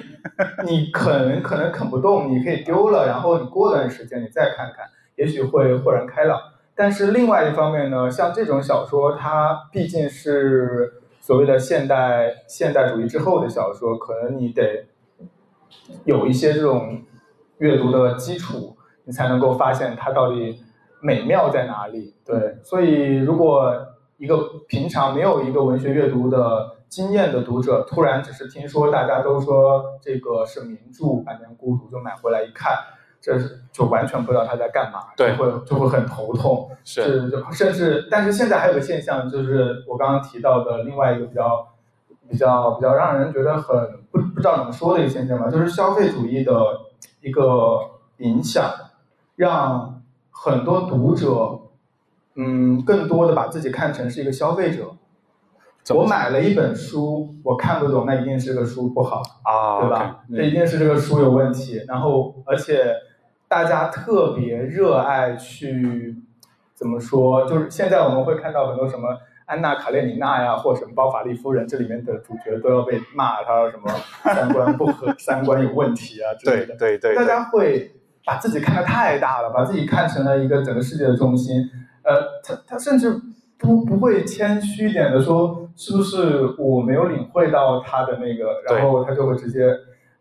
[0.65, 4.85] 你啃可能啃不动，你可以丢了，然后你过段时间你再看看，
[5.17, 6.39] 也许会豁然开朗。
[6.73, 10.98] 但是另外一方面呢，像这种小说，它毕竟是
[11.29, 14.87] 所谓的现代现代主义之后的小说，可能你得
[16.03, 17.03] 有一些这种
[17.59, 20.59] 阅读的基础，你才能够发现它到底
[20.99, 22.15] 美妙在哪里。
[22.25, 23.75] 对，所以如果
[24.17, 32.75] 一个平常没有一个文学阅读的经验的读者，突然只是听说大家都说这个是名著《百年孤独》，就买回来一看，
[33.21, 36.69] 这是就完全不知道他在干嘛，对就会就会很头痛。
[36.85, 41.67] 是就甚至，但是现在还有个现象，就是我刚刚提到的另外一个比较
[42.29, 43.75] 比较比较让人觉得很
[44.11, 46.53] 不不知道怎么说的一个现象吧，就是消费主义的
[47.21, 47.79] 一个
[48.17, 48.71] 影响，
[49.35, 50.01] 让
[50.31, 51.59] 很多读者，
[52.35, 54.91] 嗯，更多的把自己看成是一个消费者。
[55.95, 59.23] 我买了一本书，我看不懂，那一定是这个书不好。
[59.43, 61.83] 啊，对吧这一定是这个书有问题。
[61.87, 62.93] 然后，而且
[63.49, 66.15] 大家特别热爱去
[66.75, 67.49] 怎么说？
[67.49, 73.91] 就是现在我们会看到很多什么安娜·卡列尼娜呀，或什么包法利夫人，这里面的主角都要被骂他什么
[74.23, 76.75] 三观不合、三观有问题啊之类的。
[76.77, 77.91] 对对对，大家会
[78.23, 81.67] 把自己看得太大了，把自己看成了一个整个世界的中心。
[82.03, 83.19] 呃，他他甚至
[83.57, 89.59] 不不会谦虚一点的说，是不是我没有领会到他的那个，然后他就会直接，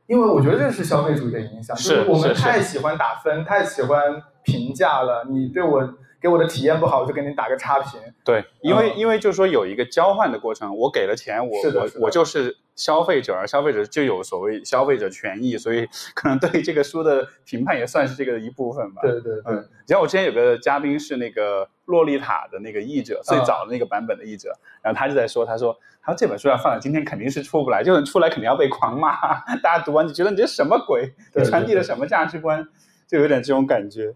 [0.08, 4.00] 因为我觉得这是消费主义的影响，是就是我们太喜欢打分，太喜欢
[4.42, 5.82] 评价了，你对我
[6.20, 8.00] 给我的体验不好，我就给你打个差评。
[8.24, 8.98] 对，因为、嗯。
[8.98, 19.02] 因为就是说有一个交换的过程，我给了钱，我我我就是消费者，而消费者就有所谓消费者权益，所以可能对这个书的评判也算是这个一部分吧。
[19.02, 24.52] 对对对，嗯，然后我之前有个嘉宾是那个洛丽塔的那个译者，最早的那个版本的译者，
[24.82, 29.16] 然后他就在说，他说他说这本书要放在今天肯定是出不来，就是出来肯定要被狂骂，
[29.62, 32.66] 大家读完就觉得你这什么鬼，对你传递了什么价值观，
[33.06, 34.14] 就有点这种感觉。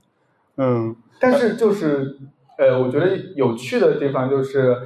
[0.56, 2.18] 嗯，但是就是
[2.58, 4.76] 呃，我觉得有趣的地方就是，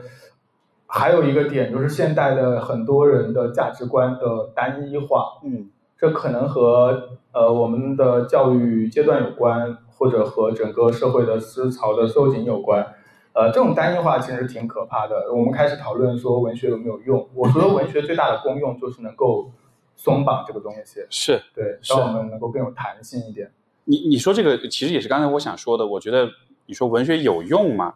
[0.87, 12.87] 还有一个点就是现代的很多人的价值观的单一化，嗯这可能和呃我们的教育阶段有关，或者和整个社会的思潮的收紧有关。
[13.33, 15.33] 呃，这种单一化其实挺可怕的。
[15.33, 19.51] 我们开始讨论说文学有没有用，我觉得文学最大的功用就是能够
[19.95, 21.41] 松绑这个东西，是。
[21.55, 23.51] 对，让我们能够更有弹性一点。
[23.89, 26.29] 你你说这个其实也是刚才我想说的，我觉得
[26.67, 27.95] 你说文学有用吗？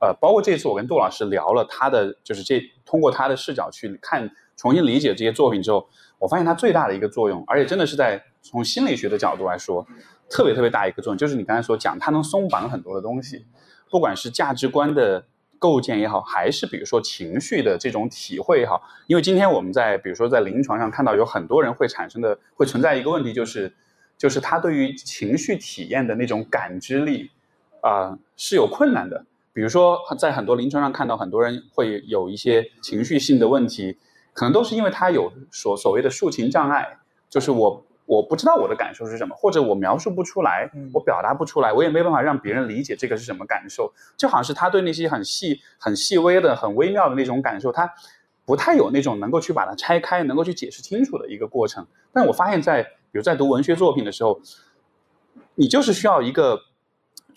[0.00, 9.86] 呃，包括这次我跟杜老师聊了他的，就是这通过他的视角去看，重新理解这些作品之后，我发现它最大的一个作用，而且真的是在从心理学的角度来说，
[10.28, 13.46] 特别特别大一个作用，就是你刚才说讲，它能松绑很多的东西，
[13.90, 15.24] 不管是价值观的
[15.58, 23.72] 构建也好，还是比如说情绪的这种体会也好，因为今天我们在比如说在临床上看到有很多人会产生的会存在一个问题，就是
[24.16, 27.30] 就是他对于情绪体验的那种感知力
[27.80, 29.24] 啊、是有困难的。
[29.52, 33.96] 比如说在很多临床上看到很多人会有一些情绪性的问题，
[34.32, 36.98] 可能都是因为他有所所谓的抒情障碍，
[37.28, 47.88] 就是我我不知道我的感受是什么，或者我描述不出来，我表达不出来，我也没办法让别人理解这个是什么感受，就好像是他对那些很细、很细微的、很微妙的那种感受，他
[48.44, 51.86] 不太有那种能够去把它拆开、能够去解释清楚的一个过程。
[52.12, 54.40] 但我发现，在比如在读文学作品的时候，
[55.54, 56.60] 你就是需要一个。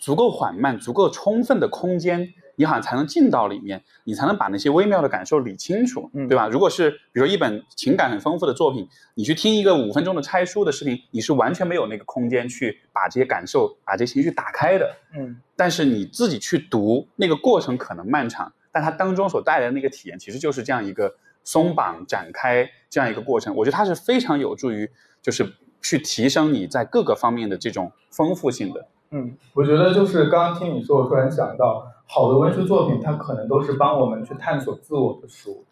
[0.00, 6.46] 足够缓慢、足够充分的空间，你好像才能进到里面，你才能把那些微妙的感受理清楚，对吧？
[6.46, 14.88] 如果是比如说一本情感很丰富的作品，你去听一个五分钟的拆书的视频，你是完全没有那个空间去把这些感受、把这些情绪打开的。
[15.16, 15.40] 嗯。
[15.56, 21.12] 但是你自己去读，那个过程可能漫长，但它当中所带来的那个体验，其实就是这样一个
[21.42, 23.52] 松绑、展开这样一个过程。
[23.56, 24.88] 我觉得它是非常有助于，
[25.20, 25.44] 就是
[25.80, 28.86] 去提升你在各个方面的这种丰富性的。
[29.10, 35.64] 嗯，我觉得就是刚刚听你说，我突然想到，好的文学作品它可能都是帮我们去探索自我的书。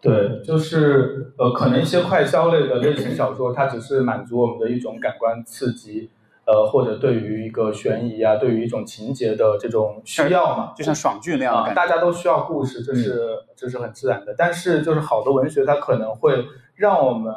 [0.00, 6.08] 对，就是呃，可能一些快消类的类型小说，它只是满足我们的一种感官刺激，
[6.46, 14.32] 呃，或者对于一个悬疑啊，对于一种情节的这种需要嘛，就像爽剧那样啊，大家都需要故事，这是这是很自然的。
[14.38, 17.34] 但是就是好的文学，它可能会让我们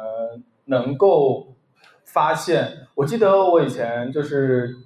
[0.66, 1.51] 能够
[2.12, 4.76] 发现，我记得我以前就是。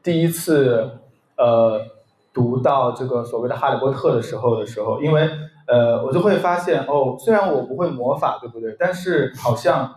[0.00, 0.90] 第一次，
[1.36, 1.84] 呃，
[2.32, 5.28] 读到这个所谓的《哈利波特》的时候的时候，因为
[5.66, 8.74] 呃，我就会发现哦，虽然我不会魔法，对不对？
[8.78, 9.92] 但是好像，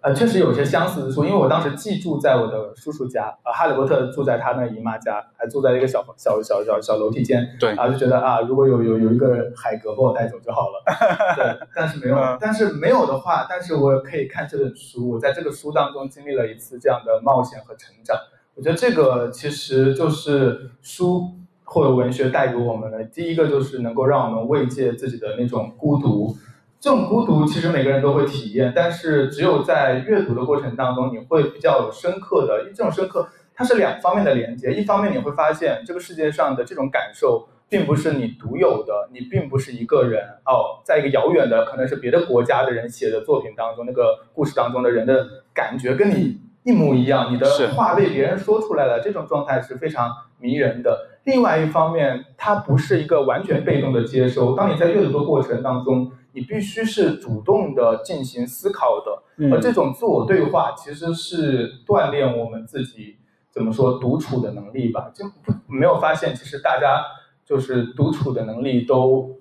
[0.00, 1.24] 呃，确实有些相似之处。
[1.24, 7.56] 因为我当时寄住在我的叔叔家，呃，哈利波特住在他那姨妈家，还住在一个小小小小小楼梯间。
[7.58, 10.82] 对，然后就觉得啊，如果有有有一个海格把我带走就好了。
[11.34, 18.16] 对，但是没有，但是没有的话，但是我可以看这本书，我在这个书当中经历了一次这样的冒险和成长。
[18.54, 21.30] 我觉得这个其实就是书
[21.62, 23.04] 或者文学带给我们的。
[23.04, 26.36] 第一个就是能够让我们慰藉自己的那种孤独，
[26.80, 32.60] 这种孤独其实每个人都会体验，但是只有在阅读的过程当中，你会比较有深刻的。
[32.60, 34.72] 因为这种深刻，它是两方面的连接。
[34.72, 46.40] 一方面你会发现这个世界上的这种感受并不是你独有的，你并不是一个人哦，在一个遥远的可能是别的国家的人写的作品当中，那个故事当中的人的感觉跟你。
[46.64, 51.08] 一模一样，你的话被别人说出来了，这种状态是非常迷人的。
[51.24, 54.54] 另外一方面，它不是一个完全被动的接收。
[54.54, 59.50] 当你在阅读的过程当中，你必须是主动的进行思考的。
[59.50, 63.16] 而这种自我对话，其实是锻炼我们自己
[63.50, 65.10] 怎么说独处的能力吧。
[65.12, 65.24] 就
[65.66, 67.04] 没有发现，其实大家
[67.44, 69.36] 就是独处的能力都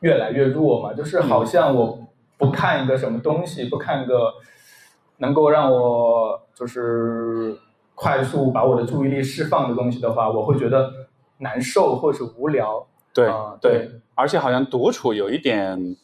[0.00, 0.92] 越来越弱嘛。
[0.92, 4.32] 就是好像我不看一个什么东西，不看个。
[5.18, 7.56] 能够让我就是
[7.94, 10.92] 快速把我的注意力释放的东西的话，我会觉得
[11.38, 12.86] 难受或是无聊。
[13.14, 13.26] 对
[13.62, 15.96] 对，而且好像独处有一点，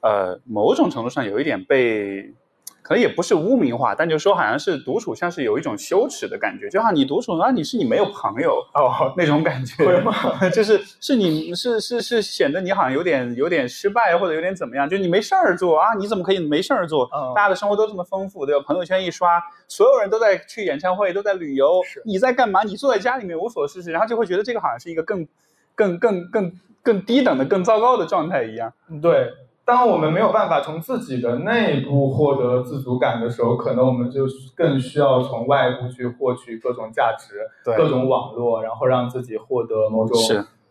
[0.00, 2.34] 呃，某种程度上有一点被。
[2.80, 10.14] 可能也不是污名化，但就说好像是独处，像是有一种羞耻的感觉，就像你独处啊，你是你没有朋友哦 那种感觉，会吗？
[10.54, 15.92] 就是是你是是是显得你好像有点有点失败或者有点怎么样，就你没事儿做啊？
[15.98, 17.06] 你怎么可以没事儿做？
[17.36, 18.64] 大家的生活都这么丰富，对吧？
[18.66, 22.62] 朋友圈一刷，所有人都在去演唱会，都在旅游，你在干嘛？
[22.62, 25.28] 你坐在家里面无所事事，然后就会觉得这个好像是一个更
[25.74, 28.72] 更更更更低等的、更糟糕的状态一样。
[29.02, 29.30] 对。
[29.68, 37.34] 当我们没有办法从自己的内部获得自主感的时候，可能我们就更需要从外部去获取各种价值、
[37.76, 40.18] 各种网络，然后让自己获得某种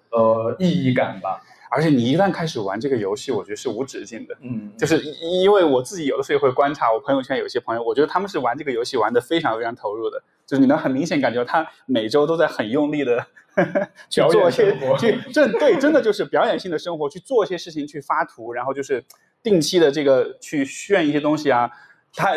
[0.09, 1.43] 呃意义感吧。
[1.69, 4.35] 而且你一旦开始玩这个游戏，我觉得是无止境的。
[4.41, 13.25] 嗯，就是因为我自己有的时候也会观察我朋友圈有些朋友，我觉得他们是玩这个游戏玩的非常非常投入的，就是你能很明显感觉到他每周都在很用力的。
[14.07, 19.03] 去做一些，去这对真的就是表演性的生活，去做一些事情，去发图，然后就是
[19.41, 21.67] 定期的这个去炫一些东西啊。
[22.13, 22.35] 他，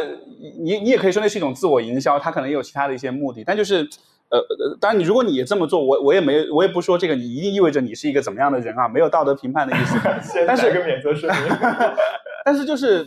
[0.58, 3.44] 你你也可以说那是一种自我营销，他可能也有其他的一些目的。
[3.44, 3.86] 但就是，
[4.30, 4.40] 呃，
[4.80, 9.98] 当然你如果你也这么做，我我也没我也不说这个你一定意味着你是一个怎么样的人啊，没有道德评判的意思。
[10.46, 11.56] 但是一个免责声明。
[12.44, 13.04] 但是就是，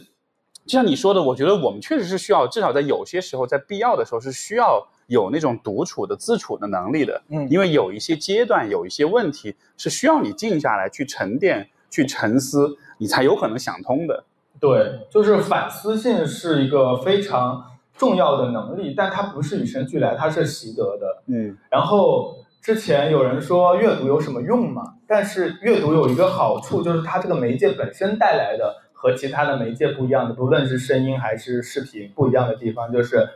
[0.65, 4.87] 就像你说的，我觉得我们确实是需要，至少在有些时候，在必要的时候是需要。
[5.07, 14.23] 有那种独处的自处的能力的，嗯，因为有一些阶段，有一些问题是需要你静下来去沉淀、去沉思，你才有可能想通的。
[14.61, 17.65] 对，就是反思性是一个非常
[17.97, 21.23] 重要的能力，但它不是与生俱来，它是习得的。
[21.27, 24.95] 嗯，然后之前有人说阅读有什么用嘛？
[25.07, 33.29] 但是阅读有一个好处，就是它这个媒介本身带来的和其他的媒介不一样的，不论是声音还是视频不一样的地方，就是。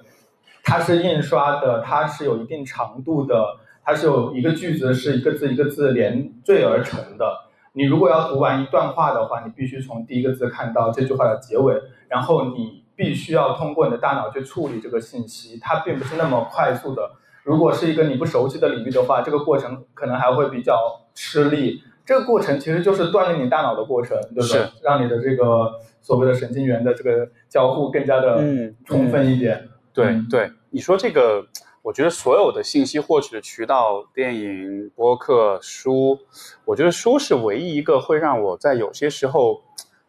[0.70, 3.56] 它是印刷的，它是有一定长度的，
[3.86, 7.26] 它是有一个句子是一个字一个字连缀而成的。
[7.72, 11.74] 你如果要读完一段话的话，你必须从第一个字看到这句话的结尾，
[12.10, 17.12] 然后你必须要通过你的大脑去处理这个信息，它并不是那么快速的。
[17.44, 21.82] 如果是一个你不熟悉的领域的话，这个过程可能还会比较吃力。
[22.04, 24.68] 这个过程其实就是锻炼你大脑的过程，对不对？
[24.82, 25.72] 让你的这个
[26.02, 28.42] 所谓的神经元的这个交互更加的
[28.86, 29.70] 充分一点。
[29.94, 31.46] 对对，你说这个，
[31.82, 36.18] 我觉得所有的信息获取的渠道，电影、播客、书，
[36.66, 39.62] 我觉得书是唯一一个会让我在有些时候，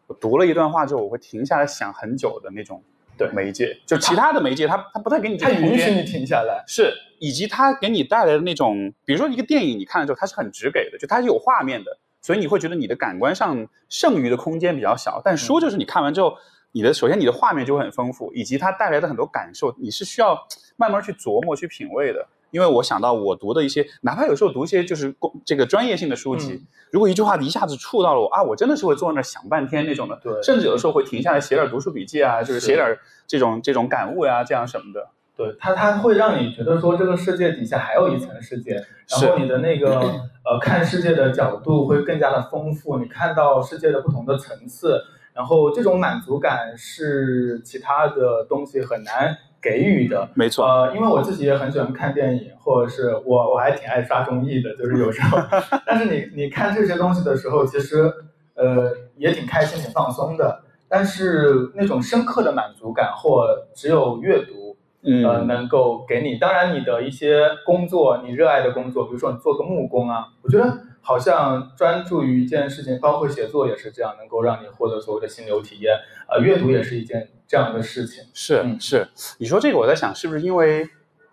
[0.09, 2.83] 我读了一段话之后，我会停下来想很久的那种。
[3.17, 15.21] 对媒介，就其他的媒介，它它不太给你，它允许你停下来，是，以及它给你带来的那种，比如说一个电影，你看了之后，它是很直给的，就它是有画面的，所以你会觉得你的感官上剩余的空间比较小。
[15.21, 16.33] 但书就是你看完之后，
[16.71, 20.47] 你的首先你的画面就会很丰富，以及它带来的很多感受，你是需要
[20.77, 22.25] 慢慢去琢磨、去品味的。
[22.51, 32.97] 因为我想到我读的一些，哪怕有时候读一些就是工这个专业性的书籍，如果一句话一下子触到了我啊，我真的是会坐在那想半天那种的，对，甚至有的时候会停下来写点读书笔记啊，就是写点
[33.27, 35.09] 这种这种感悟呀，这样什么的。
[35.37, 38.73] 对，它它会让你觉得说这个世界底下还有一层世界，
[39.07, 40.01] 然后你的那个
[40.43, 45.01] 呃看世界的角度会更加的丰富，你看到世界的不同的层次，
[45.33, 49.37] 然后这种满足感是其他的东西很难。
[49.61, 50.65] 给予的，没错。
[50.65, 55.37] 呃，因为我自己也很喜欢看电影，或者是我我还挺爱刷综艺的，就是有时候。
[55.85, 58.11] 但是你你看这些东西的时候，其实
[58.55, 60.63] 呃也挺开心、挺放松的。
[60.87, 63.45] 但是那种深刻的满足感，或
[63.75, 66.37] 只有阅读，呃，能够给你。
[66.37, 70.85] 当然，你的一些工作，你热爱的工作，比如说你做个木工啊，我觉得。
[71.01, 75.95] 好像专注于一件事情，包括写作也是这样，能够让你获得所谓的心流体验。
[76.27, 78.23] 呃，阅读也是一件这样的事情。
[78.33, 80.87] 是是，你说这个，我在想，是不是因为，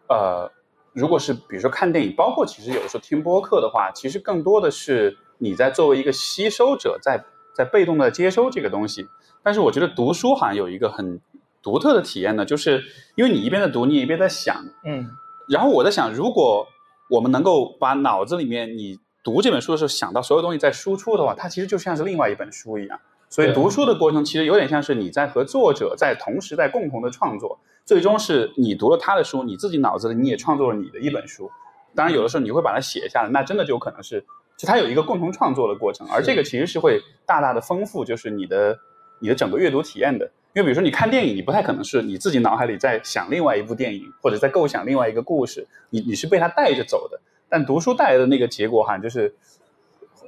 [0.08, 0.50] 呃，
[0.92, 7.22] 如果是比如说看电影，包括其实有的时候听播客的话，其实更多的是你在作为一个吸收者，在
[7.54, 9.06] 在被动的接收这个东西。
[9.42, 11.20] 但是我觉得读书好像有一个很
[11.62, 12.82] 独特的体验呢，就是
[13.14, 14.64] 因为你一边在读，你一边在想。
[14.84, 15.10] 嗯。
[15.48, 16.66] 然后我在想，如果
[17.10, 18.98] 我们能够把脑子里面你。
[19.26, 23.00] 读这本书的时候，想到所有东西在输出的话，它其实就像是另外一本书一样。
[23.28, 31.50] 所以读书的过程其实有点像是你在和作者在同时在共同的创作，最终是你读了他的书，你自己脑子里你也创作了你的一本书。
[31.94, 34.24] 当然，有的时候你会把它写下来，那真的就可能是
[34.56, 38.78] 就它有一个共同创作的过程，而这个其实是会大大的丰富就是你的
[39.20, 40.30] 你的整个阅读体验的。
[40.54, 47.20] 因为比如说你看电影，你不太可能是你自己脑海里在想另外一部电影，或者在构想另外一个故事，你你是被它带着走的。
[47.48, 49.34] 但读书带来的那个结果，好像就是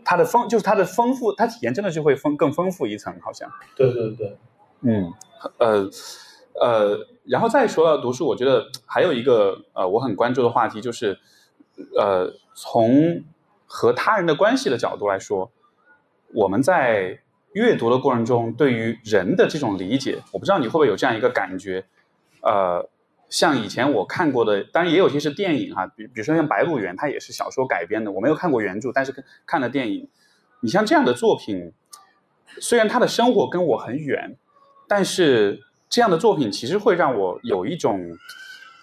[0.05, 3.51] 它的丰，就是它的丰富，它体验真的就会丰更丰富一层，好像。
[3.77, 4.37] 对对对，
[4.83, 5.13] 嗯，
[5.59, 5.89] 呃
[6.61, 11.19] 呃，然后再说到读书，我觉得还有一个呃我很关注的话题就是，
[11.97, 13.23] 呃，从
[13.67, 15.51] 和他人的关系的角度来说，
[16.35, 17.21] 我们在
[17.53, 21.87] 阅读的过程中，对于人的这种理解，我不知道你会不会有这样一个感觉，
[22.43, 22.89] 呃。
[23.29, 29.15] 像以前我看过的，当然也有些是电影哈，比比如说像《白鹿原》，它也是小说改编的，我没有看过原著，但是
[29.45, 30.09] 看了电影。
[30.61, 31.73] 你像这样的作品，
[32.59, 34.39] 虽然他的生活跟我很远，
[34.89, 35.61] 但是
[35.91, 38.17] 这样的作品其实会让我有一种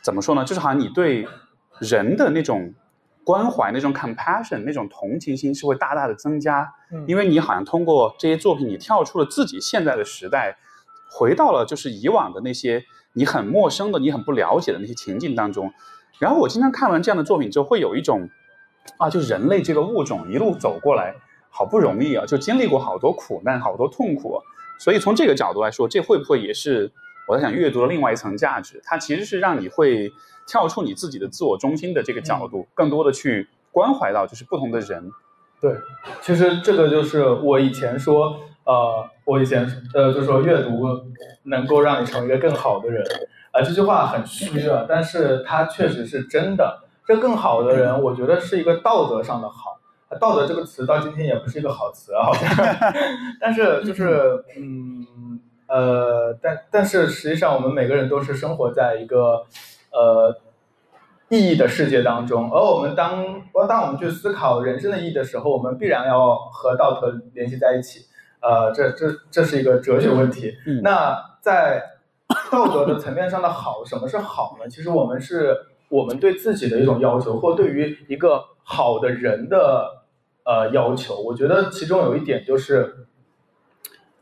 [0.04, 0.46] 怎么说呢？
[0.46, 1.28] 就是好像你对
[1.80, 2.72] 人的那种
[3.24, 6.72] 关怀、那种 compassion、那种同情心是会大大的增加，
[7.08, 10.56] 因为你好像通过这些作品，你跳出了自己现在的时代，
[11.10, 12.86] 回到了就是以往的那些。
[13.16, 15.74] 你很陌生的，你很不了解的那些情境当中，
[16.20, 18.30] 然后我经常看完这样的作品之后，会有一种，
[18.97, 21.16] 啊，就人类这个物种一路走过来，
[21.49, 24.41] 好不容易啊，就经历过好多苦难，好多痛苦，
[24.78, 26.91] 所以从这个角度来说，这会不会也是
[27.28, 28.82] 我在想阅读的另外一层价值？
[28.84, 30.11] 它其实是让你会
[30.45, 35.09] 跳出你自己的自我中心的这个角度，更多的去关怀到就是不同的人。
[35.61, 35.74] 对，
[36.22, 38.38] 其实这个就是我以前说。
[38.66, 40.86] 呃，我以前呃就说阅读
[41.43, 43.05] 能够让你成为一个更好的人，
[43.51, 46.82] 啊，这句话很虚啊，但是它确实是真的。
[47.07, 49.78] 这更好的人，我觉得是一个道德上的好，
[50.20, 52.49] 道德这个词到今天也不是一个好词啊，好像。
[53.39, 59.45] 但是就是嗯呃，但但是实际上我们每个人都是生活在一个
[59.91, 60.36] 呃
[61.30, 68.05] 意义的世界当中，而我们当当我们去思考人生的意义的时候，我们必然要和道德联系在一起。
[68.48, 70.54] 呃，这这这是一个哲学问题。
[70.84, 71.82] 那在
[72.52, 74.70] 道德的层面上的好，什么是好呢？
[74.70, 75.58] 其实我们是
[75.89, 80.04] 我们对自己的一种要求，或对于一个好的人的
[80.43, 81.20] 呃要求。
[81.22, 83.08] 我觉得其中有一点就是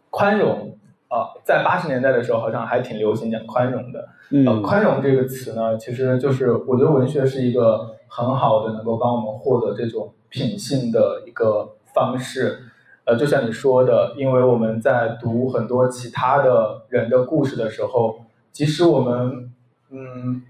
[0.09, 0.77] 宽容。
[1.09, 4.09] 啊，在八十年代的时候好像还挺流行讲宽容的。
[4.31, 12.57] 嗯呃，宽容这个词呢，其实就是我觉得文学是一个很好的能够帮我们获得这种品性的一个方式。
[13.05, 19.51] 呃，就像你说的，因为我们在读很多其他的人的故事的时候，即使我们
[19.89, 20.41] 嗯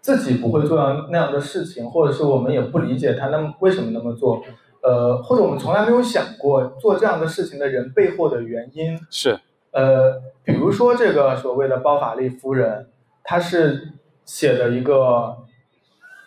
[0.00, 4.40] 自己不会做到那样的事情，或者是我们也不理解他那么为什么那么做，
[4.82, 9.38] 呃，或者我们从来没有想过做这样的事情的人背后的原因，是，
[9.72, 12.86] 呃，比如说这个所谓的包法利夫人，
[13.24, 13.94] 她是
[14.24, 15.38] 写的一个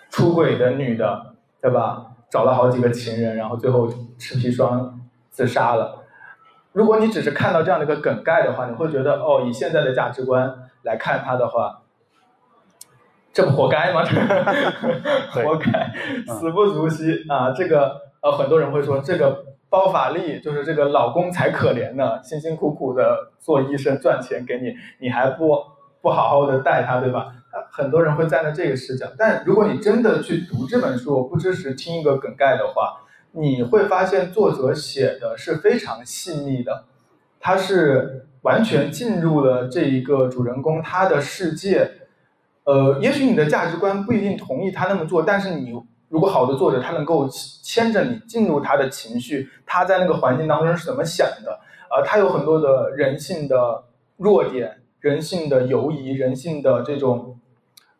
[0.10, 2.08] 出轨的女的，对吧？
[2.30, 4.99] 找了好几个情人，然后最后吃砒霜
[5.30, 6.04] 自杀了。
[6.72, 10.54] 如果你只是看到这样的一个梗概的话，你会觉得哦，以现在的价值观
[10.84, 11.82] 来看他的话，
[13.34, 14.04] 这不活该吗？
[15.34, 15.92] 对活该，
[16.28, 17.52] 死不足惜啊！
[17.52, 25.58] 这个呃，很多人会说这个包法利就是这个老公才可怜呢，辛辛苦苦的做医生赚钱给你，你还不
[26.02, 27.34] 不好好的待他，对吧？
[27.52, 33.02] 啊很多人会站在这个视角，但如果你真的去读这本书，不支持听一个梗概的话，
[33.32, 36.86] 你会发现作者写的是非常细腻的，
[37.40, 41.92] 他是完全进入了这一个主人公他的世界。
[42.64, 45.74] 呃，也许你的价值观不一定同意他那么做，但是你
[46.10, 47.28] 如果好的作者，他能够
[47.64, 51.60] 牵着你进入他的情绪，他在那个环境当中是怎么想的？
[51.92, 53.84] 呃，他有很多的人性的
[54.18, 57.40] 弱点、人性的犹疑、人性的这种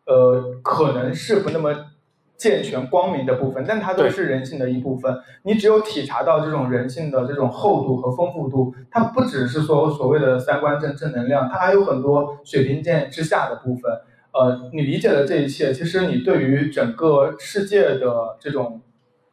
[0.06, 1.89] 呃，可能是不那么
[2.40, 5.14] 健全、光明的部分，但它都是人性的一部分。
[5.42, 13.92] 你只有体察到这种人性的这种厚度和丰富度，它不只是说所谓的三观正正能量，它还有很多水平线之下的部分。
[14.32, 18.80] 呃，你理解了这一切，其实你对于整个世界的这种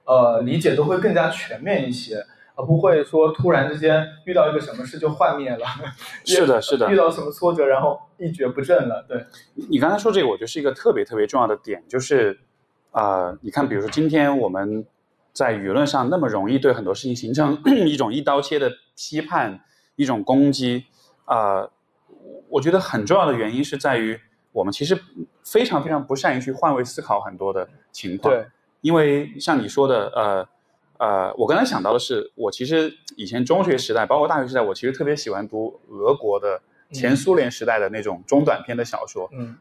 [0.03, 2.17] 呃理解都会更加全面一些，
[2.55, 5.65] 而不会说突然之间遇到一个什么事就幻灭了。
[6.25, 6.95] 是的， 是的遇。
[6.97, 9.05] 到什么挫折，然后一蹶不振了。
[9.07, 12.37] 对，你你刚才说这个，我觉得是一个特别特别重要的点，就是，
[12.97, 14.83] 呃，你看，比如说今天我们
[15.31, 19.61] 在舆论上那么容易对很多事情形成 一种一刀切的批判，
[19.95, 20.85] 一种攻击，
[21.25, 21.69] 呃，
[22.49, 24.19] 我觉得很重要的原因是在于
[24.51, 24.99] 我们其实
[25.43, 28.33] 非常非常不善于去换位思考很多的情况。
[28.33, 28.47] 对，
[28.81, 30.49] 因为像你说的，呃
[30.97, 36.59] 呃，我刚才想到的是，我其实以前中学时代，包括大学时代，我其实特别喜欢读俄国的
[36.91, 39.55] 前苏联时代的那种中短篇的小说，嗯，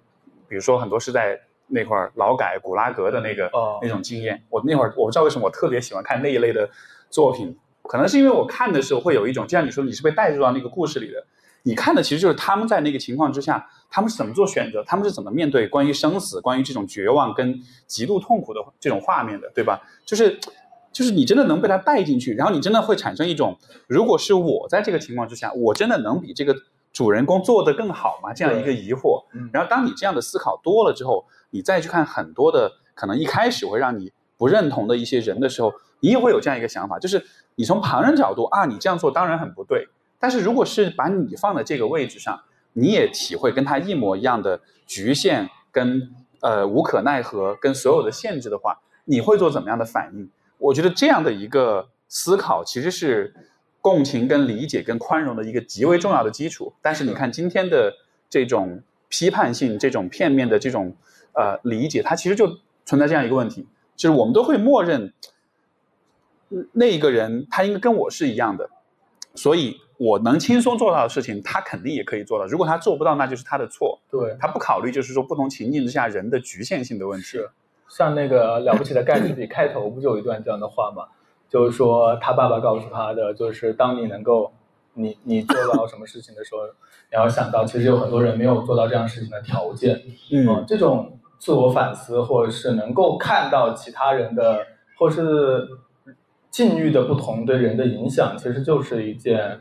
[0.49, 1.39] 比如说很多是在
[1.69, 4.43] 那块儿劳改、古拉格的那个、哦那种经验。
[4.49, 6.69] 我那会儿我不知道为什么我特别喜欢看那一类的
[7.11, 11.25] 作品，可能是因为我看的时候会有一种，就像你说，你是被带入到那个故事里的。
[11.63, 19.83] 你看的其实就是他们在那个情况之下，他们是怎么做选择，他们是怎么面对关于生死、关于这种绝望跟极度痛苦的这种画面的，对吧？
[20.05, 20.39] 就是
[20.93, 23.59] 就是你真的能被他带进去，然后你真的会产生一种，
[23.89, 26.55] 如果是我在这个情况之下，我真的能比这个
[26.93, 28.33] 主人公做得更好吗？
[28.33, 29.25] 这样一个疑惑。
[29.35, 37.25] 嗯然后当你这样的思考多了之后，你再去看很多的可能一开始会让你不认同的一些人的时候，你也会有这样一个想法，就是
[37.55, 39.89] 你从旁人角度啊，你这样做当然很不对。
[40.19, 42.41] 但是如果是把你放在这个位置上，
[42.73, 50.31] 你也体会跟他一模一样的局限跟呃无可奈何跟所有的限制的话，你会做怎么样的反应？
[50.59, 53.35] 我觉得这样的一个思考其实是
[53.81, 56.73] 共情、跟理解、跟宽容的一个极为重要的基础。
[56.83, 57.93] 但是你看今天的
[58.29, 60.97] 这种批判性、这种片面的这种
[61.37, 65.13] 呃理解，它其实就存在这样一个问题，就是我们都会默认
[66.51, 68.71] 嗯那一个人他应该跟我是一样的，
[69.35, 72.47] 所以我能轻松做到的事情，他肯定也可以做到。
[72.47, 73.99] 如果他做不到，那就是他的错。
[74.11, 77.25] 对，他不考虑就是说不同情境之下人的局限性的问题。
[77.27, 77.51] 是
[77.89, 81.05] 像那个了不起的盖茨比开头不就有一段这样的话吗？
[81.49, 84.53] 就是说他爸爸告诉他的，就是当你能够
[84.95, 86.61] 你你做到什么事情的时候，
[87.11, 90.03] 你要想到其实有很多人没有做到这样事情的条件。
[90.33, 94.67] 嗯这种自我反思，或者是能够看到其他人的，
[94.99, 95.65] 或是
[96.51, 99.61] 境遇的不同对人的影响，其实就是一件，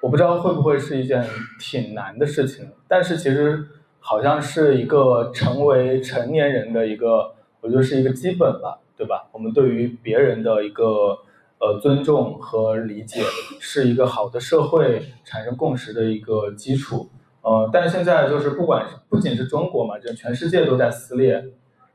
[0.00, 1.26] 我不知道会不会是一件
[1.58, 3.66] 挺难的事情，但是其实
[3.98, 9.26] 好像是一个成为成年人的一个，我觉得是一个基本吧，对吧？
[9.32, 11.18] 我们对于别人的一个
[11.58, 13.22] 呃尊重和理解，
[13.58, 17.10] 是一个好的社会产生共识的一个基础。
[17.48, 21.42] 呃，但是现在就是不管是不仅是中国嘛，就全世界都在撕裂，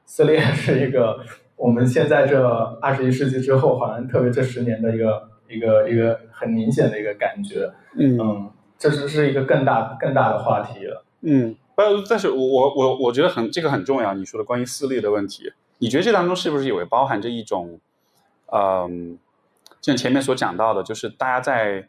[0.03, 1.19] 撕裂 是一个
[1.55, 2.43] 我们现在这
[2.81, 7.71] 二十一世纪之后，好像特别这十年的一个一个一个很明显的一个感觉。
[7.95, 11.05] 嗯嗯，这是是一个更大更大的话题了。
[11.21, 14.15] 嗯，不，但是我我我我觉得很这个很重要。
[14.15, 17.79] 你说的关于撕裂的问题，你觉得这当中是不是有包含着一种，
[18.51, 19.19] 嗯，
[19.79, 21.87] 就像前面所讲到的，就是大家在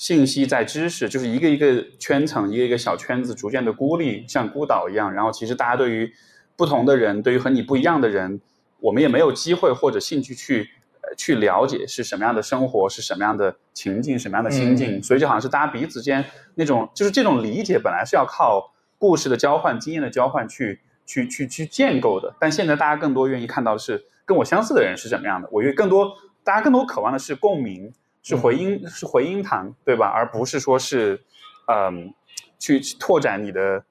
[0.00, 5.12] 信息在知识，就是一个一个圈层，一个一个小圈子，逐渐的孤立，像孤岛一样。
[5.12, 6.10] 然后其实大家对于
[6.56, 8.40] 不同的人，对于和你不一样的人，
[8.78, 10.70] 我们也没有机会或者兴趣去
[11.02, 15.02] 呃去了解是什么样的生活，是什么样的情境，什么样的心境。
[15.02, 16.24] 所以就好像是大家彼此间
[16.54, 22.34] 那种，就是这种理解本来是要靠故事的交换、经验的交换去去去去建构的。
[22.40, 25.48] 但现在大家更多愿意看到的是跟我相似的人是什么样的。
[25.52, 26.10] 我觉得更多
[26.42, 27.92] 大家更多渴望的是共鸣。
[28.22, 30.06] 是回音，是回音堂，对吧？
[30.06, 31.22] 而不是说是，
[31.66, 32.12] 嗯，
[32.58, 33.82] 去拓展你的、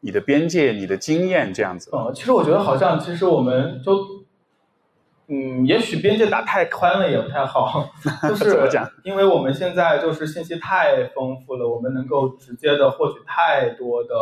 [0.00, 1.90] 你的边界、你的经验这样子。
[1.92, 3.92] 呃，其实我觉得好像，其实我们就，
[5.26, 7.90] 嗯，也许边界打太宽了也不太好。
[8.26, 8.68] 就 是
[9.02, 14.14] 因为我们现在就是信息太丰富了，我们能够直接的获取太多的，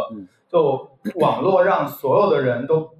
[0.51, 2.91] 就网络让所有的人都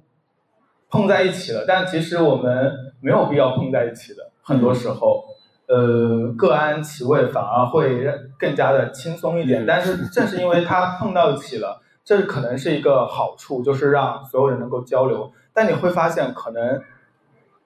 [0.89, 1.65] 碰在一起了。
[1.67, 5.25] 但其实我们没有必要碰在一起的，很多时候。
[5.67, 8.05] 呃，各安其位反而会
[8.37, 9.65] 更加的轻松一点。
[9.65, 15.31] 但是正是因为他碰到一起了，这可能是一个好处，就是让所有人能够交流。
[15.53, 16.81] 但你会发现，可能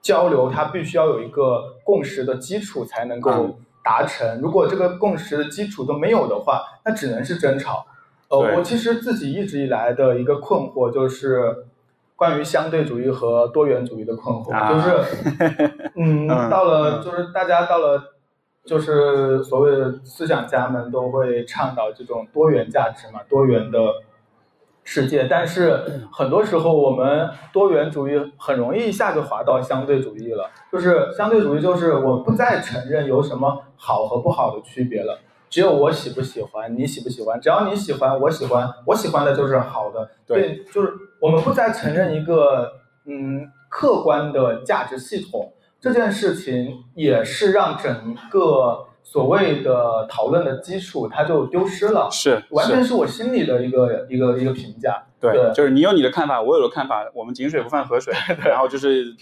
[0.00, 4.40] 交流它必须要有一个共识的基础才能够达成。
[4.40, 7.86] 如果这个共识的基础都没有的话，那只能是争吵。
[8.28, 11.64] 呃，我其实自己一直以来的一个困惑就是。
[12.18, 18.00] 关于相对主义和多元主义的困惑，就是， 嗯，到了就是大家到了，
[18.64, 23.78] 就是所谓的思想家们都会倡导这种多元价值嘛，多元的
[24.84, 25.26] 世界。
[25.28, 35.18] 但是很多时候我们多元主义很容易一下就滑到相对主义了，就是相对主义就是我不再承认有什么好和不好的区别了。
[35.50, 37.40] 只有我喜不喜欢，你喜不喜欢？
[37.40, 40.10] 只要你喜欢，我喜欢，我喜欢的就是好的。
[40.26, 42.70] 对，就是我们不再承认一个
[43.06, 52.08] 嗯客观的价值系统，这件事情也是让整个所谓的讨论的基础它就丢失了。
[52.10, 55.04] 是，完全是我心里的一个一个一个评价。
[55.20, 58.14] 对，就是你有你的看法，我有的看法，我们井水不犯河水。
[58.44, 59.14] 然后就是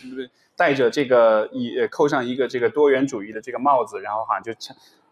[0.56, 4.52] 带着这个也扣上一个这个多元主义的这个帽子，然后好像就。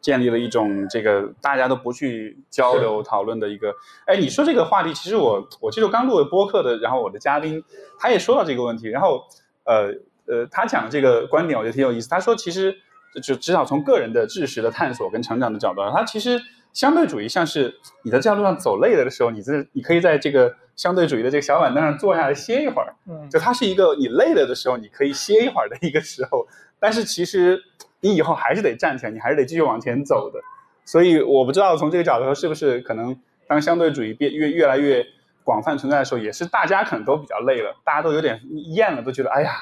[0.05, 3.74] 建立了一种这个大家都不去交流讨论的一个，
[4.05, 7.64] 哎，你说这个话题，其实我我记得刚录的播客的，然后我的嘉宾
[7.99, 9.22] 他也说到这个问题，然后
[9.64, 9.95] 呃
[10.26, 12.08] 呃，他讲这个观点我觉得挺有意思。
[12.08, 12.76] 他说其实
[13.22, 16.40] 就至少从个人的知识的探索跟成长的角度，他其实
[16.72, 26.46] 相对主义像是你在这条路上走累了的时候，你这你可以在这个相对主义的这个小板凳上坐下来歇一会儿，嗯，就它是一个你累了的时候你可以歇一会儿的一个时候，
[26.78, 27.62] 但是其实。
[28.00, 30.38] 你以后还是得站起来，你还是得继续往前走的。
[30.84, 35.02] 所以我不知道从这个角度说，是不是可能当相对主义变越越来越
[35.42, 38.42] 广泛存在的时候，也是大家可能都比较累了，大家都有点
[38.74, 39.52] 厌了，都觉得哎呀，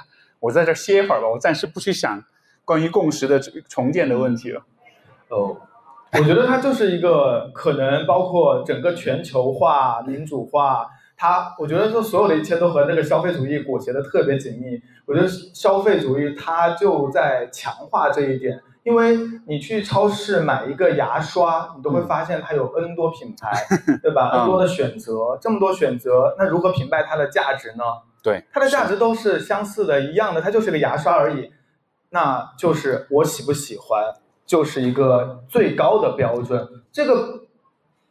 [0.43, 2.21] 我在这歇一会儿吧，我暂时不去想
[2.65, 3.39] 关于共识的
[3.69, 4.63] 重建的问题了。
[5.29, 5.57] 哦，
[6.15, 10.89] 我觉得它就是一个可能包括整个全球化、民主化。
[11.17, 14.83] 它，我觉得说所有的一切都和那个消费主义裹挟的特别紧密。
[15.07, 19.17] 我觉得消费主义它就在强化这一点，因为
[19.47, 23.53] 你去超市买一个牙刷，你都会发现它有 N 多品牌，
[24.03, 27.85] 对吧？N 多的选择，这么多选择，那如何评判它的价值呢？
[28.23, 31.53] 对，它的价值都是相似的，一样的，它就是个牙刷而已。
[32.11, 34.15] 那就是我喜不喜欢，
[34.47, 36.69] 就是一个最高的标准。
[36.93, 37.41] 这个。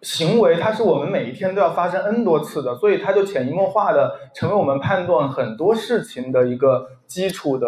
[0.04, 7.68] 行为它是我们每一天都要发生 n 多次的，所以它就潜移默化的成为我们判断很多事情的一个基础的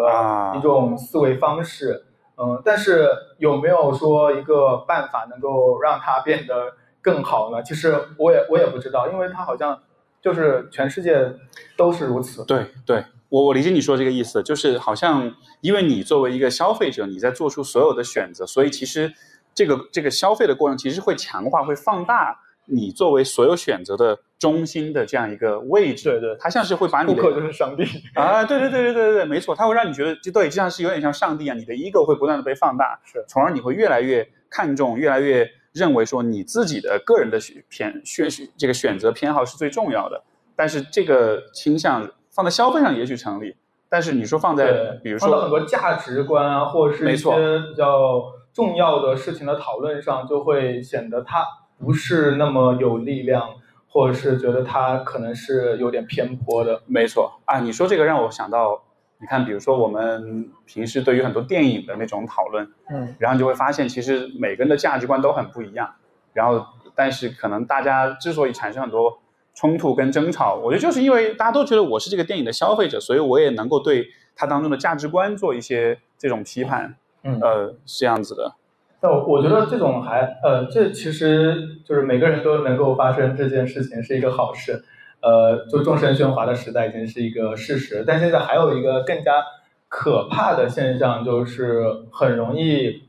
[0.56, 2.04] 一种思维方式。
[2.36, 7.62] 嗯，但是有没有说一个办法能够让它变得更好呢？
[7.62, 9.80] 其实我也我也不知道，因为它好像
[10.24, 11.30] 就是全世界
[11.76, 12.42] 都是如此。
[12.46, 19.12] 对，对我我理解你说这个意思，就是好像因为你作为一个消费者，你在做出所有的选择，所以其实。
[19.56, 26.10] 这个这个消费的过程其实会强化、会放大你作为所有选择的中心的这样一个位置。
[26.10, 27.84] 对对，它像是会把你顾客就是上帝
[28.16, 28.42] 啊！
[28.44, 31.54] 对对对对对对对，没错，它会让你觉得，就对，就像是有点像上帝啊！
[31.54, 40.22] 你的 ego 会不断的被放大，是，从而你会越来越看重、越来越认为说你自己的个人的偏选这个选择偏好是最重要的。
[40.56, 43.56] 但是这个倾向放在消费上也许成立，
[43.90, 47.30] 但是你说放在比如说很多价值观啊，或者是一些
[47.68, 48.22] 比较。
[48.54, 51.44] 重要的事情的讨论上，就会显得它
[51.76, 53.48] 不是那么有力量，
[53.88, 56.80] 或者是觉得它可能是有点偏颇的。
[56.86, 58.84] 没错啊，你说这个让我想到，
[59.18, 65.94] 你看，比如说我们平时对于很多电影的那种讨论，嗯，然后你就会发现，其实每个人的价值观都很不一样。
[66.32, 69.20] 然后，但是可能大家之所以产生很多
[69.54, 76.96] 冲突跟争吵，我觉得就是因为大家都觉得我是这个电影的消费者，所以我也能够对它当中的价值观做一些这种批判。
[77.22, 78.54] 嗯，呃，是这样子的，
[79.00, 84.84] 但我我觉得这种还呃，这其实就是每个人都能够发生这件事情是一个好事。
[85.24, 89.42] 呃，就众生喧哗的时代已经是一个事实，但现在还有一个更加
[89.88, 93.04] 可怕的现象，就是很容易，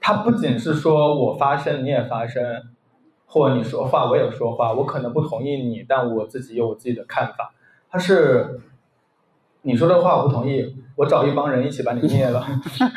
[0.00, 2.62] 它不仅是说我发声你也发声，
[3.26, 7.52] 或你说话我也说话，我可能不同意你，但我自己有我自己的看法。
[7.90, 8.60] 它是
[9.62, 12.46] 你说的话我不同意，我找一帮人一起把你灭了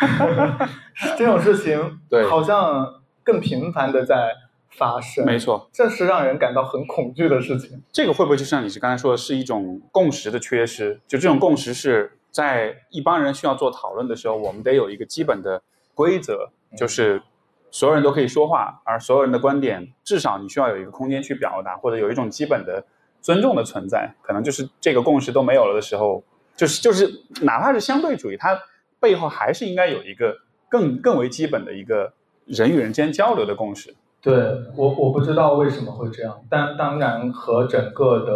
[1.17, 2.23] 这种事情对。
[2.29, 4.35] 好像更频繁的在
[4.71, 5.25] 发生。
[5.25, 7.81] 没错，这是让人感到很恐惧的事情。
[7.91, 10.99] 这个会不会就像你是刚才说的，是一种共识的缺失？
[11.07, 15.61] 就这种共识是在一帮人需要做讨论的时候，我们得有一个基本的
[15.93, 17.21] 规则，就是
[17.69, 22.83] 所有人都可以说话，而所有人的观点至少你需要有一个空间去表达，或者有一种基本的
[23.21, 24.13] 尊重的存在。
[24.21, 26.23] 可能就是这个共识都没有了的时候，
[26.55, 27.09] 就是就是
[27.41, 28.57] 哪怕是相对主义，它
[28.99, 30.37] 背后还是应该有一个
[30.69, 32.13] 更更为基本的一个
[32.45, 33.93] 人与人之间交流的共识。
[34.21, 34.35] 对
[34.75, 38.31] 我我不知道为什么会这样，但当然和整个的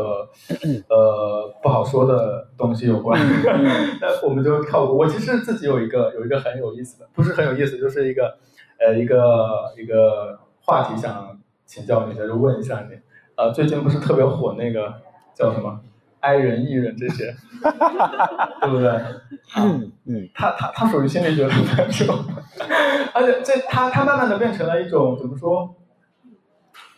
[0.90, 3.20] 呃不好说的东西有关。
[4.02, 4.96] 那我们就跳过。
[4.96, 8.36] 我其实自己有一个有一个很有意思的，不是很有意思，就是一个
[8.80, 12.98] 呃一个一个话题想请教你的，就问一下你。
[13.36, 14.92] 呃，最近不是特别火那个
[15.36, 15.82] 叫什么
[16.26, 17.36] I 人 E 人这些，
[18.62, 18.92] 对不对？
[19.58, 22.16] 嗯嗯，他他他属于心理学出版是吧？
[23.14, 25.76] 而且这他他慢慢的变成了一种怎么说？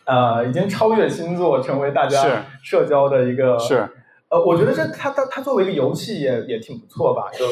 [0.06, 3.86] 呃，已经超越星座，成为大家社交的一个是。
[4.30, 7.44] 呃，我觉得这他他他作为一个游戏也也挺不错吧，就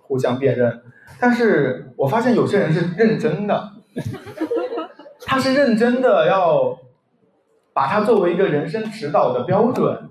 [0.00, 0.82] 互相辨认。
[1.20, 3.72] 但是我发现有些人是认真的，
[5.24, 6.78] 他是认真的要
[7.72, 10.10] 把它作为一个人生指导的标准，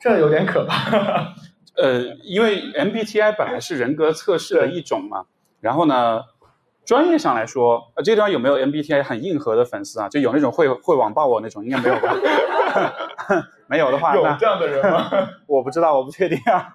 [0.00, 1.34] 这有点可怕。
[1.76, 5.26] 呃，因为 MBTI 本来是人格测试的一种嘛，
[5.60, 6.22] 然后呢，
[6.84, 10.08] 专业上来说，呃，这个地方有没有 MBTI 很硬核的粉丝啊？
[10.08, 12.16] 就有那种会会网暴我那种，应该没有吧？
[13.68, 15.10] 没有的话，有这样的人吗？
[15.46, 16.74] 我不知道，我不确定啊。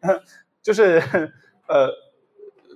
[0.62, 1.02] 就是
[1.66, 1.90] 呃，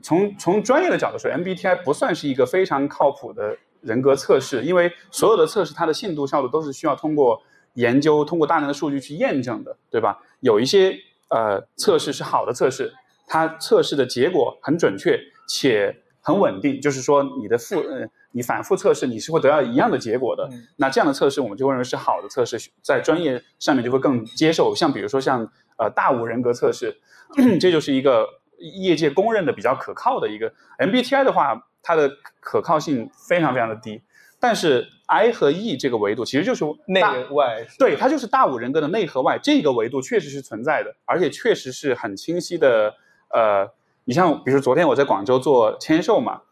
[0.03, 7.43] 从从专业的角度说，MBTI 不算是一个非常靠谱的人格测试，因为所有的测试它的信度效度都是需要通过
[7.75, 10.20] 研究、通过大量的数据去验证的，对吧？
[10.41, 10.97] 有一些
[11.29, 12.93] 呃测试是好的测试，
[13.27, 15.18] 它测试的结果很准确
[15.49, 20.49] 且很稳定，就是说你的复呃你反复测试你是会得到一样的结果的。
[20.53, 24.75] 嗯那这样的测试我们就会认为是好的测试，在专业上面就会更接受。
[24.75, 26.97] 像比如说像呃大五人格测试，
[27.61, 28.27] 这就是一个
[28.59, 32.11] 业界公认的比较可靠的一个 MBTI 的话，它的
[32.41, 34.03] 可靠性非常非常的低。
[34.43, 42.93] 但是 I 和 E 这个维度其实就是内外对，它就是大五人格的内和外这个维度确实是存在的，而且确实是很清晰的。
[43.28, 43.70] 呃，
[44.05, 46.43] 你像比如昨天我在广州做签售嘛，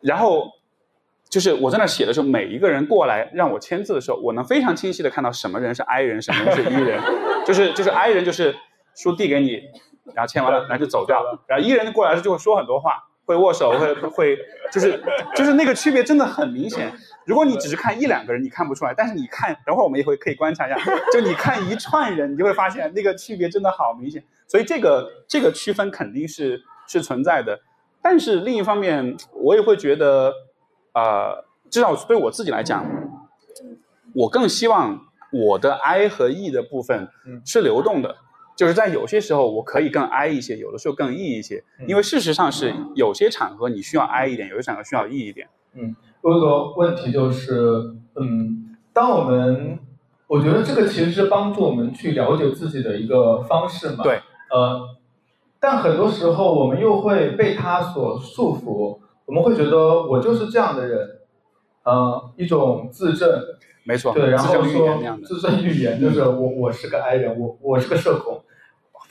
[0.00, 0.46] 然后
[1.28, 6.98] 就是我在那写的时候，每一个人过来让我签字的时候，我能非常清晰的看到什么人是 I 人，什么人是 E 人，
[7.46, 8.56] 就是就是 I 人就是
[8.94, 9.60] 书递给你，
[10.14, 13.05] 然后签完了，然后就走掉了，然后 E 人过来就会说很多话。
[13.26, 14.38] 会握手，会会，
[14.72, 15.02] 就是
[15.34, 16.90] 就是那个区别真的很明显。
[17.24, 20.78] 如果你只是看一两个人，你看不出来，但是你看，等会儿我们也会可以观察一下，
[21.12, 24.22] 就你看一串人，你就会发现那个区别真的好明显。
[24.46, 27.60] 所以这个这个区分肯定是是存在的。
[28.00, 30.32] 但是另一方面，我也会觉得，
[30.94, 32.86] 呃，至少对我自己来讲，
[34.14, 35.00] 我更希望
[35.32, 37.08] 我的 I 和 E 的部分
[37.44, 38.14] 是流动的。
[38.56, 45.46] 就是在有些时候我可以更 I 一些，有的时候更 E 一些，因为事实上是有些场合你需要 I 一点，有些场合需要 E 一点。
[45.74, 49.78] 嗯，我有个问题就是，嗯，当我们，
[50.26, 54.02] 我觉得这个其实是帮助我们去了解自己的一个方式嘛。
[54.02, 54.20] 对。
[54.50, 54.88] 呃，
[55.60, 61.18] 但很多时候我们又会被他所束缚，我们会觉得我就是这样的人，
[61.84, 63.28] 呃，一种自证。
[63.84, 64.14] 没错。
[64.14, 64.64] 对，然后。
[64.64, 68.42] 说自证预言就是我我是个 I 人，我我是个社恐，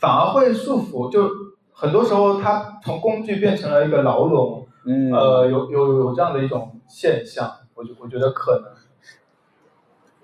[0.05, 1.11] 反而会束缚。
[1.11, 1.27] 就
[1.73, 4.67] 很多时候，它从工具变成了一个牢笼。
[4.85, 8.71] 嗯，呃，有有有这样的一种现象，我觉我觉得可能。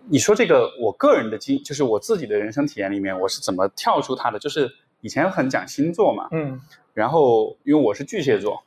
[0.08, 4.38] 你说这个，我个人的经，就是我自己的人生体验里面，我是怎么跳出它的？
[4.38, 4.70] 就是
[5.00, 6.62] 以前很讲星座嘛，嗯，
[6.94, 8.62] 然后因为我是巨蟹座，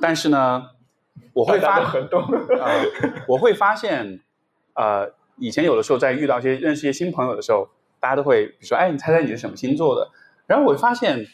[0.00, 0.62] 但是呢，
[1.32, 2.22] 我会发很懂，
[2.60, 2.84] 呃，
[3.26, 4.20] 我会发现，
[4.74, 7.68] 呃，以前有的时候在遇到一些认识一些新朋友的时候，
[7.98, 10.08] 大家都会比如说，哎，你猜猜你是什么星座的？
[10.48, 11.24] 然后我会发现。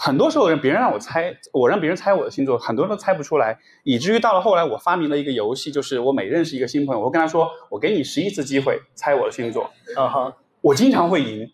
[0.00, 11.50] 很多时候，让别人让我猜，我让别人猜我的星座，很多人都猜不出来，以至于到了后来，我发明了一个游戏，就是我每认识一个新朋友，我会跟他说，我给你十一次机会猜我的星座，啊哈，我经常会赢，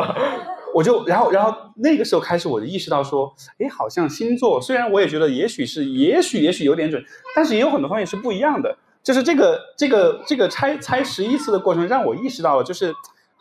[0.74, 8.74] 我就然后然后那个时候开始我就意识到说，哎，好像星座虽然我也觉得也许是也许也许有点准，但是也有很多方面是不一样的。
[9.02, 12.94] 就是这个这个这个猜猜十一次的过程，让我意识到了，就是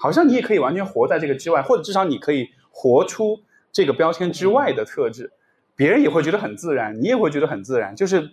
[0.05, 3.39] 好像你也可以完全活在这个之外，或者至少你可以活出
[3.71, 5.31] 这个标签之外的特质，
[5.75, 7.95] 别人也会觉得很自然，你也会觉得很自然。
[7.95, 8.29] 就是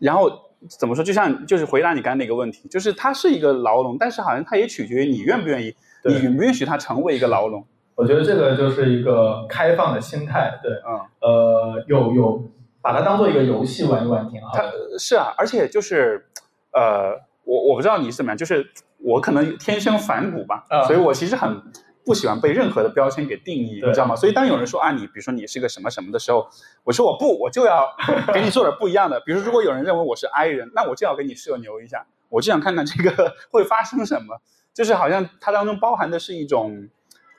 [0.00, 0.28] 然后
[0.68, 7.64] 怎么说，就像就是回答你刚才那个问题，就是它是一个牢笼，但是好像它也取决于你愿不愿意，你允不允许它成为一个牢笼。
[7.94, 12.42] 我觉得这个就是一个开放的心态，对，嗯，呃，有有
[12.82, 14.64] 把它当做一个游戏玩一玩挺好它。
[14.98, 16.26] 是啊，而且就是
[16.72, 17.14] 呃，
[17.46, 18.68] 我我不知道你是怎么样，就是
[18.98, 21.62] 我可能天生反骨吧，嗯所以我其实很
[22.04, 24.14] 不喜欢被任何的标签给定义，你知道吗？
[24.14, 26.46] 所以当有人说啊，你比如说你是个什么什么的时候，
[26.84, 27.86] 我说我不，我就要
[28.34, 29.18] 给你做点不一样的。
[29.20, 34.40] 比如说，如果有人认为我是 I 人，那我就要给你社牛一下，我就想看看这个 会发生什么。
[34.74, 36.88] 就是好像它当中包含的是一种，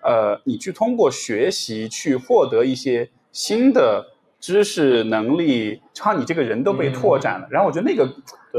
[0.04, 4.04] 呃，你去通过学习去获得一些新的
[4.40, 7.48] 知识能力，好像你这个人都被拓展了。
[7.52, 8.12] 然后我觉得那个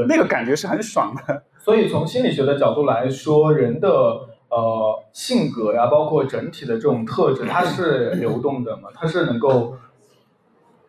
[0.07, 1.43] 对那个感觉是很爽的。
[1.59, 3.89] 所以从心理学的角度来说，人的
[4.49, 9.77] 呃性格呀，包括整体的这种特质，它是流动的嘛，它是能够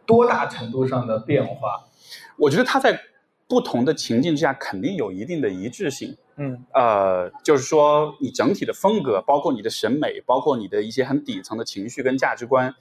[0.07, 1.87] 多大程度上的变化。
[2.37, 2.99] 我觉得它在
[3.49, 6.17] 不同的情境之下肯定有一定的一致性。
[6.37, 12.75] 嗯呃，就是说你整体的风格，包括你的审美，包括你的一些很底层的情绪跟价值观，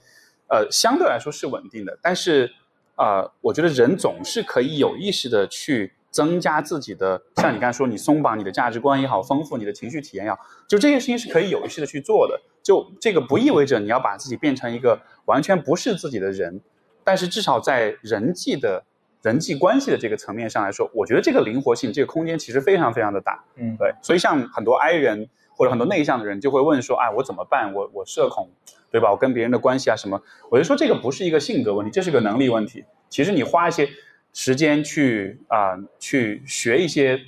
[0.48, 1.98] 呃，相对来说是稳定的。
[2.00, 2.50] 但是，
[2.96, 10.38] 呃，我觉得人总是可以有意识的去增加自己的，像你刚才说，你松绑你的价值观也好，丰富你的情绪体验也好，
[10.68, 12.40] 就这些事情是可以有意识的去做的。
[12.62, 16.60] 就这个不意味着你要把自己变成一个完全不是自己的人，
[17.04, 18.84] 但是至少在人际的
[19.22, 23.44] 人际关系的这个层面上来说，我觉得这个灵活性、这个空间其实非常非常的大。
[23.56, 27.72] 嗯，对，所以像很多 I 人或者很多内向的人就会问说，哎，我怎么办？
[27.74, 28.50] 我我社恐，
[28.90, 29.10] 对吧？
[29.10, 30.20] 我跟别人的关系啊什么？
[30.50, 32.84] 我就说这个不是一个性格问题，这是个能力问题。
[33.08, 33.88] 其实你花一些
[34.32, 37.20] 时间去啊、去学一些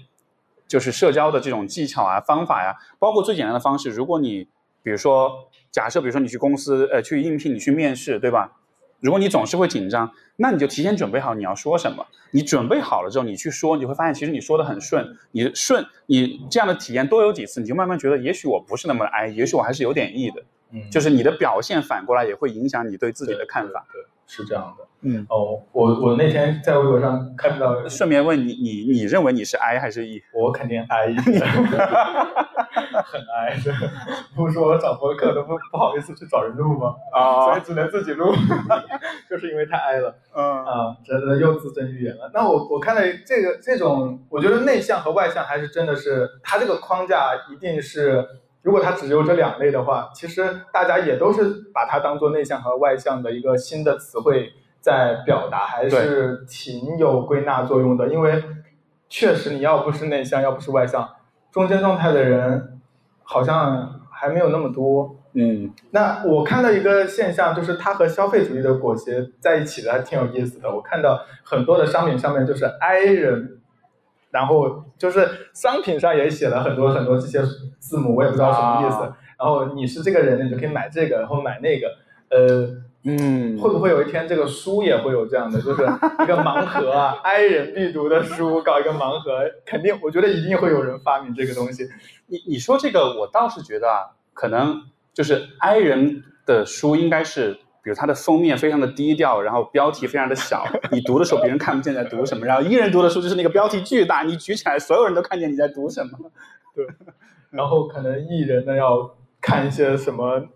[0.67, 4.49] 就是社交的这种技巧啊、方法呀、包括最简单的方式，如果你
[4.83, 8.53] 比如说假设，比如说你去公司呃去应聘，你去面试，对吧？
[9.01, 12.07] 如果你总是会紧张，那你就提前准备好你要说什么。
[12.31, 15.19] 你准备好了之后，你去说，你会发现其实你说的很顺。
[15.33, 20.43] 你顺，你这样的体验多有几次，你就慢慢觉得，也许我不是那么哀，也许我还是有点 E 的。
[20.71, 23.85] 嗯，就是你的表现反过来也会影响你对自己的看法。
[23.93, 24.85] 对，对是这样的。
[25.05, 30.23] 嗯，哦，我我那天在微博上看到，顺便问你，你你认为你是 I 还是 E？
[30.33, 31.41] 我肯定 I 一点，
[33.05, 33.73] 很 I 的。
[34.37, 36.95] 不是说我找播客都不不好意思去找人录吗？
[37.47, 38.33] 所以只能自己录，
[39.29, 40.15] 就是因为太 I 了。
[40.37, 42.31] 嗯啊，真的又自证预言了。
[42.33, 48.25] 那我我看了这个这种，我觉得内向和外向还是真的是，它这个框架一定是，
[48.63, 51.45] 如果它只有这两类的话，其实大家也都是
[51.75, 58.09] 把它当做内向和外向的一个新的词汇在表达，还是挺有归纳作用的。
[58.09, 58.43] 因为
[59.09, 61.09] 确实你要不是内向，要不是外向，
[61.51, 62.81] 中间状态的人
[63.25, 65.17] 好像还没有那么多。
[65.35, 70.71] 嗯那我看到一个现象，就是它和消费主义的裹挟在一起的，还挺有意思的。
[70.71, 73.62] 我看到很多的商品上面就是 I 人，
[74.33, 77.41] 然后就是商品上也写了很多很多这些
[77.79, 79.05] 字母，我也不知道什么意思。
[79.05, 81.89] 啊然后你是这个人，你就可以买这个，然后买那个。
[82.31, 82.67] 呃，
[83.03, 91.89] 嗯会不会有一天这个书也会有这样的，就是一个盲盒啊，I 人必读的书，搞一个盲盒，肯定，我觉得一定会有人发明这个东西。
[92.27, 94.81] 你你说这个，我倒是觉得啊，可能
[95.13, 106.31] 就是 I 人的书应该是，比如它的封面非常的低调，然后标题非常的小，你读的时候别人看不见在读什么，然后一人读的书就是那个标题巨大，你举起来所有人都看见你在读什么。
[106.75, 106.87] 对
[107.51, 110.49] 然后可能艺人呢要看一些什么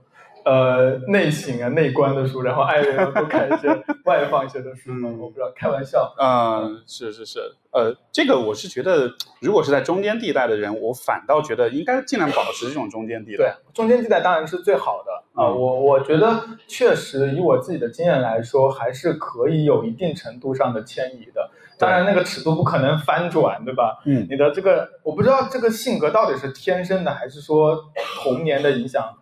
[0.47, 3.69] 呃内省啊内观的书，然后爱人要多看一些
[4.07, 6.15] 外放一些的书我不知道，开玩笑。
[6.21, 7.41] 嗯，是是是，
[7.73, 21.51] 呃，这个我是觉得，如果是在中间地带的人，我反倒觉得应该尽量保持这种中间地带对带。，中间地带当然是最好的啊、嗯我我觉得确实以我自己的经验来说，还是可以有一定程度上的迁移的。
[21.77, 24.01] 当然，那个尺度不可能翻转，对吧？
[24.07, 27.77] 嗯你的这个，我不知道这个性格到底是天生的，还是说
[28.23, 29.13] 童年的影响。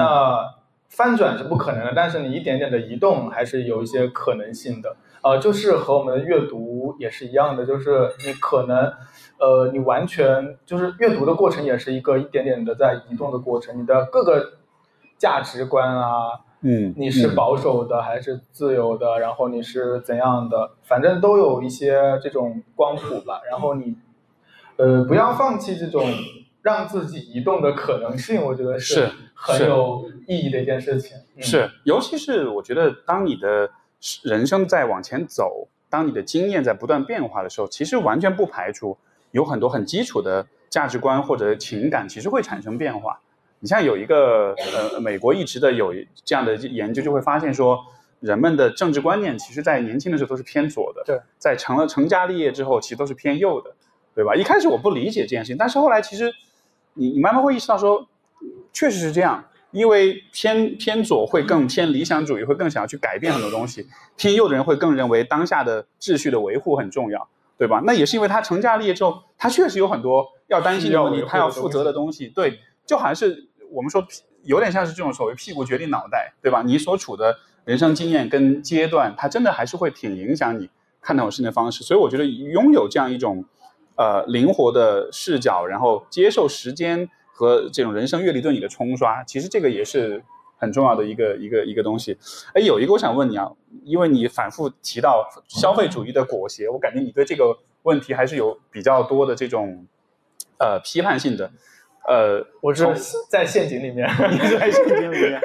[0.00, 0.54] 那
[0.88, 4.96] 翻转是不可能的，但是你一点点的移动还是有一些可能性的。
[5.22, 8.90] 呃，就是和我们的阅读也是一样的，就是你可能，
[9.38, 14.54] 呃，你完全就是阅读的过程也是一个一点点的在移动的过程，你的各个
[15.18, 23.42] 价值观啊，嗯你是保守的还是自由的，然后你是怎样的，反正都有一些这种光谱吧。
[23.50, 23.94] 然后你，
[24.76, 26.02] 呃，不要放弃这种
[26.62, 31.16] 让自己移动的可能性，我觉得是很有意义的一件事情。
[31.36, 33.70] 嗯是，尤其是我觉得，当你的
[34.22, 38.96] 人生在往前走，当你的经验在不断变化的时候，其实完全不排除
[39.30, 43.20] 有很多很基础的价值观或者情感，其实会产生变化。
[43.60, 44.54] 你像有一个
[44.92, 45.92] 呃，美国一直的有
[46.24, 47.78] 这样的研究，就会发现说，
[48.20, 53.74] 人们的政治观念其实在年轻的时候都是偏左的，对，在成了成家立业之后，其实都是偏右的，
[54.14, 54.34] 对吧？
[54.34, 56.32] 一开始我不理解这件事情，但是后来其实
[57.00, 58.06] 你你慢慢会意识到说，
[58.74, 59.46] 确实是这样。
[59.72, 63.84] 因为偏偏左会更偏理想主义，会更想要去改变很多东西；
[64.16, 67.80] 偏右的人会更认为当下的秩序的维护很重要，对吧？
[67.86, 72.26] 那也是因为他成家立业之后，他确实有很多要担心的问题，他要负责的东西。
[72.26, 74.04] 对，就好像是我们说，
[74.42, 76.62] 有点像是这种所谓屁股决定脑袋，对吧？
[76.66, 80.68] 你所处的人生经验跟阶段，它真的还是会挺影响你
[81.00, 81.84] 看待事情的方式。
[81.84, 83.44] 所以我觉得拥有这样一种
[84.00, 87.06] 呃灵活的视角，然后接受时间。
[87.32, 90.22] 和这种人生阅历对你的冲刷，其实这个也是
[90.58, 92.18] 很重要的一个一个一个东西。
[92.52, 93.50] 哎，有一个我想问你啊，
[93.82, 99.86] 因为你反复提到消费主义的裹挟，我感觉你对这个问题还是有比较多的这种
[100.58, 101.50] 呃批判性的。
[102.08, 102.84] 呃，我 是
[103.28, 105.40] 在陷阱里面，你在陷阱里面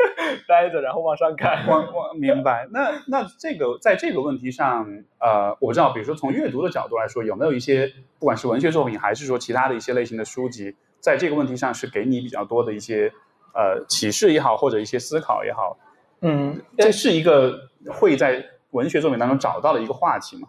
[0.47, 1.65] 待着，然后往上看。
[1.67, 2.67] 我我明白。
[2.71, 4.87] 那那这个在这个问题上，
[5.19, 10.75] 呃，我知道，比如说从阅读的角度来说，有没有一些不管是文学作品，还是说其他的一些类型的书籍？
[10.99, 13.11] 在这个问题上是给你比较多的一些
[13.53, 15.77] 呃启示也好，或者一些思考也好，
[16.21, 20.47] 嗯，这是一个会在文学作品当中找到的一个话题吗？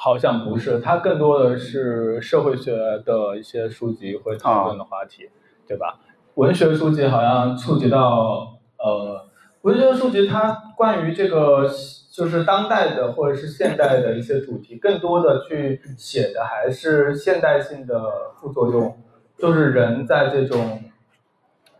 [0.00, 2.72] 好像不是，它更多的是社会学
[3.04, 5.28] 的一些书籍会讨论的话题，
[5.66, 5.98] 对吧？
[6.34, 9.26] 文学书籍好像触及到呃，
[9.62, 11.68] 文学书籍它关于这个
[12.12, 18.00] 就是当代的或者是现代的一些主题，更多的去写的还是现代性的
[18.40, 18.96] 副作用。
[19.36, 20.80] 就是人在这种，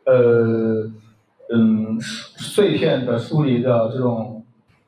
[0.05, 0.91] 呃，
[1.53, 4.45] 嗯，碎片的疏离的这种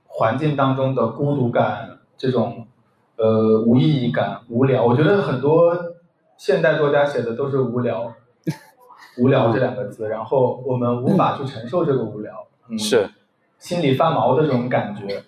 [0.07, 2.67] 环境当中的孤独感，这种
[3.21, 4.85] 呃无意义感、无聊。
[4.85, 5.77] 我觉得很多
[6.37, 8.13] 现代作家写的都是无聊，
[9.19, 13.09] 无聊这两个字，然后我们无法去承受这个无聊，嗯是
[13.59, 15.23] 心里发毛的这种感觉，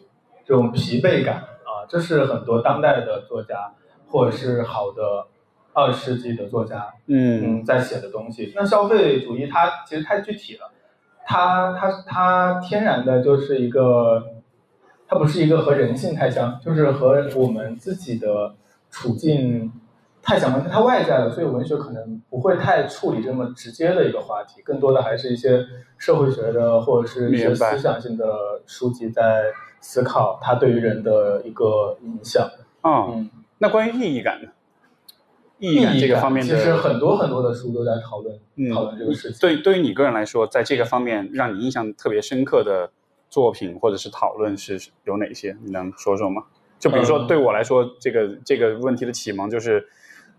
[0.45, 3.75] 这种疲惫感啊，这是很多当代的作家
[4.09, 5.27] 或者是好的。
[5.75, 8.53] 二十世纪的作家，嗯，在写的东西。
[8.55, 10.71] 那消费主义它其实太具体了，
[11.25, 14.23] 它它它天然的就是一个，
[15.13, 18.55] 它不是一个和人性太相，就是和我们自己的
[18.91, 19.71] 处境
[20.23, 25.63] 太相关，它外在的，所以文学可能不会太处理这么直接的一个话题，更多的还是一些
[25.99, 28.25] 社会学的或者是一些思想性的
[28.65, 29.43] 书籍在
[29.83, 32.49] 思考它对于人的一个影响。
[32.83, 34.49] 嗯，那关于意义感呢？
[35.59, 38.35] 意义这个方面的，其实很多很多的书都在讨论
[38.73, 39.39] 讨论这个事情。
[39.39, 42.91] 对，对于你个人来说，在这个方面让你印象特别深刻的
[43.33, 45.57] 作品或者是讨论是有哪些？
[45.65, 46.43] 你能说说吗？
[46.79, 49.89] 就比如说对我来说，这个这个问题的启蒙就是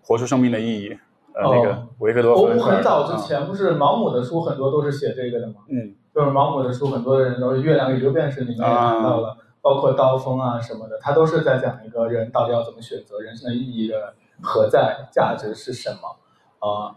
[0.04, 0.96] 活出生命的意义。
[1.34, 2.40] 呃，那个维克多。
[2.40, 5.56] 我很早之前不是毛姆的书很多都是写这个的吗？
[5.70, 14.14] 嗯，就是毛姆的书，很多人都是《月亮与六便士》里面也谈到了，包括《刀锋》啊什么的，他都是在讲一个人到底要怎么选择人生的意义的。
[14.44, 15.08] 何在？
[15.12, 16.18] 价值是什么？
[16.60, 16.96] 啊，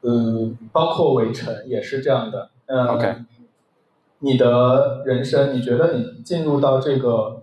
[0.00, 2.50] 嗯，包括围城也是这样的。
[2.66, 3.16] 嗯，OK，
[4.24, 7.42] 你的人生，你觉得你进入到这个，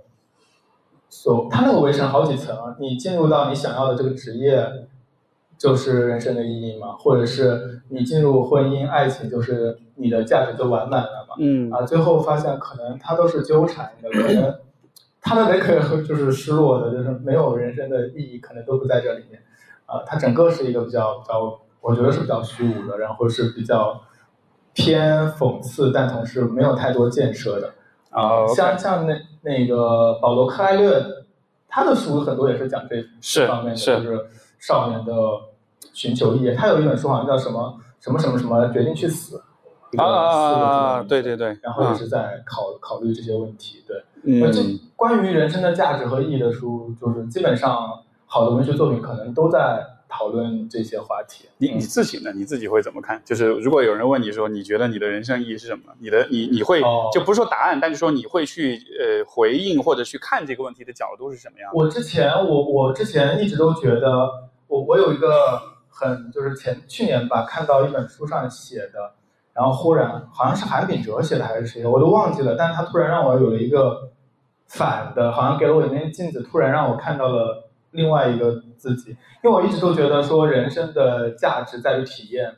[1.09, 4.87] 所他那个围城好几层啊，你进入到你想要的这个职业，
[5.57, 6.93] 就是人生的意义吗？
[6.97, 11.35] 或者是你进入婚姻爱情，就是你的价值就完满了吗？
[11.39, 14.55] 嗯，啊，最后发现可能它都是纠缠的，可能。
[15.23, 19.39] 他的那个就是失落的，就是没有人生的意义，可能都不在这里面。
[19.85, 24.01] 啊，它整个是一个比较比较，我觉得是比较虚无的，然后是比较
[24.73, 27.73] 偏讽刺，但同时没有太多建设的。
[28.09, 31.01] 啊，像像那那个保罗克莱略，
[31.67, 33.01] 他的书很多也是讲这
[33.47, 34.27] 方面的，就是
[34.59, 35.13] 少年的
[35.93, 36.53] 寻求意义。
[36.53, 39.41] 他有一本书好像叫什么什么什么什么决定去死。
[39.97, 44.03] 啊，对对对，然后也是在考考虑这些问题，对。
[44.23, 44.61] 嗯，这
[44.95, 51.45] 关于人生的价值和意义的书，就是基本上好的文学作品可能都在讨论这些话题。
[51.57, 52.31] 你你自己呢？
[52.35, 53.21] 你自己会怎么看？
[53.23, 55.93] 就是如果有人问你说，你觉得你的人生意义是什么？
[55.99, 56.81] 你的你你会
[57.13, 61.71] 就不是说答案，但是说你会去呃回应或者去看这个问题的角度是什么样？
[61.73, 64.29] 我之前我我之前一直都觉得，
[64.67, 69.13] 我我有一个很就是前去年吧，看到一本书上写的。
[69.53, 72.55] 然后忽然，好像是韩炳哲写的还是谁，我都忘记了。
[72.57, 74.09] 但是他突然让我有了一个
[74.69, 79.11] 反的，好像给了我一面镜子，突然让我看到了另外一个自己。
[79.43, 82.55] 因为我一直都觉得说，人生的价值在于体验，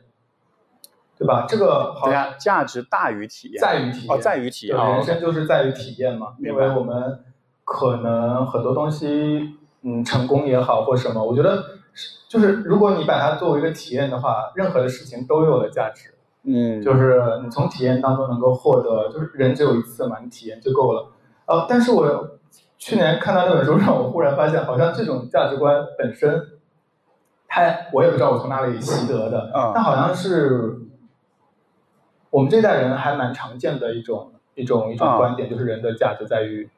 [1.17, 1.45] 对吧？
[1.47, 6.35] 这个好对呀，价值大于体验，在于体验，哦，在于体验，对哦人生就是在于体验嘛。
[6.39, 7.19] 因为我们
[7.65, 11.61] 可能很多东西，嗯，成功也好或什么，我觉得
[11.93, 16.13] 是就是如果你把它作为一个体验的话，任何的事情都有了价值。
[16.45, 21.07] 嗯，就是你从体验当中能够获得，就是人只有一次嘛，你体验就够了。
[21.45, 22.37] 呃，但是我
[22.85, 26.49] 去年看到那本书，让我忽然发现，好像这种价值观本身，
[27.47, 27.61] 它
[27.93, 29.71] 我也不知道我从哪里习得的，嗯。
[29.73, 30.79] 但好像是
[32.29, 36.69] 我们这代人还蛮常见的一种一种一种嗯观点，就是人的价值在于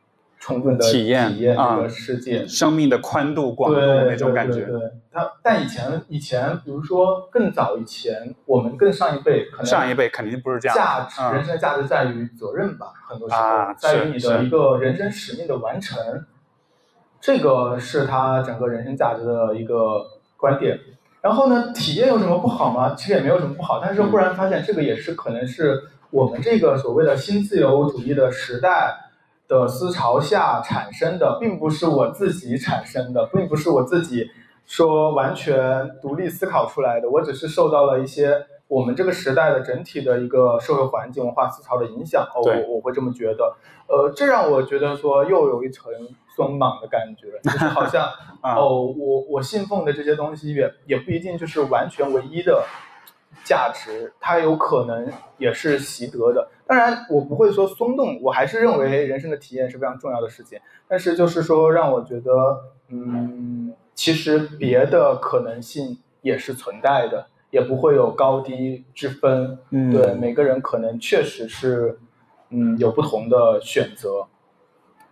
[0.45, 2.47] 充分的体验体验这嗯个世界。
[2.47, 15.97] 生命的宽度、广度对那种感觉，对对对，他但以前以前，比如说更早以前，我们更上一辈可能上一辈肯定不是这样，价值，嗯人生的价值在于责任吧，很多时候、啊在于你的一个人生使命的完成，
[17.19, 20.05] 这个是他整个人生价值的一个
[20.37, 20.79] 观点。
[21.21, 22.93] 然后呢，体验有什么不好吗？
[22.95, 25.81] 其实也没有什么不好，但是忽然发现这个也是可能是
[26.11, 29.04] 我们这个所谓的新自由主义的时代
[29.47, 34.29] 的思潮下产生的，并不是我自己产生的，并不是我自己
[34.65, 42.27] 说完全独立思考出来的，我只是受到了一些我们这个时代的整体的一个社会环境、文化思潮的影响。
[42.33, 43.55] 哦，我我会这么觉得。
[43.87, 45.93] 呃，这让我觉得说又有一层
[46.35, 48.07] 松绑的感觉，就是好像
[48.41, 52.65] 啊哦，我我信奉的这些东西也也不一定就是完全唯一的
[53.45, 56.49] 价值，它有可能也是习得的。
[56.67, 60.59] 当然，我不会说松动，我还是认为人生的体验是非常重要的事情。
[60.87, 62.31] 但是就是说，让我觉得，
[62.89, 69.57] 嗯，其实别的可能性也是存在的，也不会有高低之分。
[69.69, 71.99] 嗯对，每个人可能确实是，
[72.49, 74.25] 嗯，有不同的选择。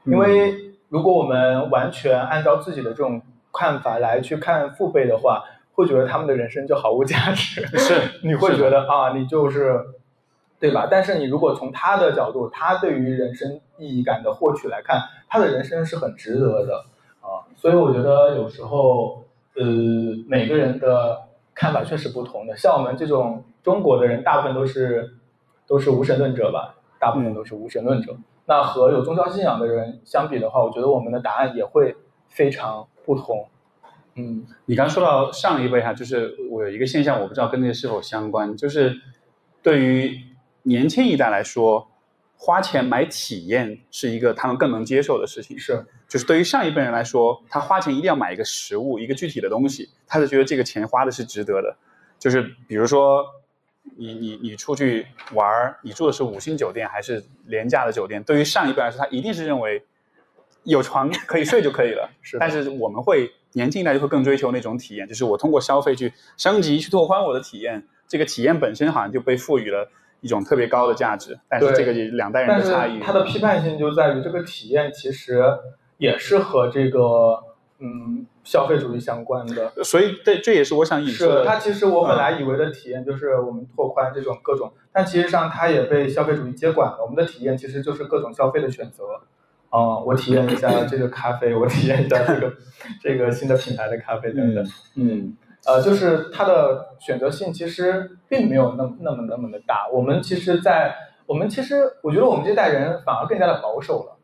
[0.05, 3.21] 因为如果我们完全按照自己的这种
[3.53, 5.43] 看法来去看父辈的话，
[5.73, 7.65] 会觉得他们的人生就毫无价值。
[7.77, 9.79] 是 你会觉得啊，你就是，
[10.59, 10.87] 对吧？
[10.89, 16.85] 但是你如果从他的角度，他对于人生意义感的获取来看，他的人生是很值得的
[17.21, 17.43] 啊。
[17.55, 19.63] 所以我觉得有时候，呃，
[20.27, 21.19] 每个人的
[21.53, 22.55] 看法确实不同的。
[22.55, 25.13] 像我们这种中国的人，大部分都是
[25.67, 28.15] 都是无神论者吧，大部分都是无神论者。
[28.45, 31.95] 那和有宗教信仰的人相比的话，我觉得我们的答案也会
[32.27, 33.47] 非常不同。
[34.15, 38.95] 嗯，你刚说到上一辈哈，就是我有一个现象，我不知道跟这个是否相关，就是
[39.61, 40.21] 对于
[40.63, 41.89] 年轻一代来说，
[42.37, 45.57] 花钱买体验是一个他们更能接受的事情。
[45.57, 51.75] 是就是对于上一辈人来说，他花钱一定要买一个实物，一个具体的东西，他是觉得这个钱花的是值得的。
[52.19, 53.25] 就是比如说，
[53.97, 58.23] 你你你出去玩儿，你住的是五星酒店还是廉价的酒店？
[58.23, 59.83] 对于上一辈来说，他一定是认为
[60.63, 62.11] 有床可以睡就可以了。
[62.21, 67.87] 是但是我们会年轻一代就会更追求那种体验，就是我通过消费去升级、去拓宽我的体验。
[68.07, 69.89] 这个体验本身好像就被赋予了
[70.21, 72.99] 一种特别高的价值，但是这个也两代人的差异。
[72.99, 75.43] 它的批判性就在于这个体验其实
[75.97, 77.39] 也是和这个
[77.79, 79.71] 嗯消费主义相关的。
[79.83, 81.45] 所以这这也是我想引出是的。
[81.45, 86.99] 它其实我本来以为的体验就是我们拓宽这种各种，但其实上它也被消费主义接管了。
[87.01, 89.03] 我们的体验其实就是各种消费的选择。
[89.73, 92.53] 啊、我体验一下这个咖啡，我体验一下这个
[93.01, 94.63] 这个新的品牌的咖啡等等。
[94.95, 99.87] 嗯呃，就是它的选择性其实并没有那么那么那么的大。
[99.91, 100.93] 我们其实在，
[101.25, 104.17] 我们其实我觉得我们这代人反而更加的保守了，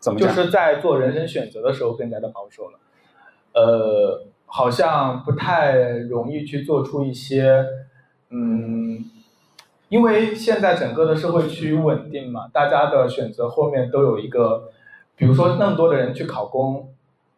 [0.00, 0.28] 就怎么就？
[0.28, 2.78] 是在做人生选择的时候更加的保守了。
[3.54, 7.64] 呃，好像不太容易去做出一些，
[8.30, 9.02] 嗯，
[9.92, 14.70] 因为现在整个的社会趋于稳定嘛，大家的选择后面都有一个，
[15.14, 16.88] 比如说那么多的人去考公、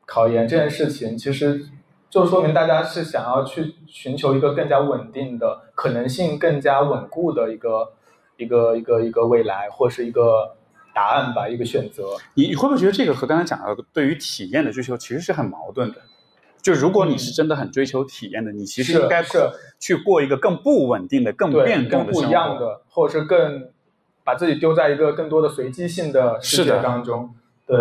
[0.06, 1.66] 考研这件事情，其实
[2.08, 7.92] 就说明大家是想要去寻求一个更加稳定的、可能性更加稳固的一个
[8.36, 10.54] 一个一个一个未来，或是一个
[10.94, 12.04] 答案吧，一个选择。
[12.34, 15.96] 你你会不会觉得这个和刚才讲的对于体验的追求其实是很矛盾的？
[16.64, 19.38] 就如果你是真的很追求体验的，你其实是应该是
[19.78, 22.30] 去过一个更不稳定的、更，变动更不一。
[22.30, 23.68] 样的，或者是更
[24.24, 27.34] 把自己丢在一个更多的随机性的世界当中。
[27.66, 27.76] 对，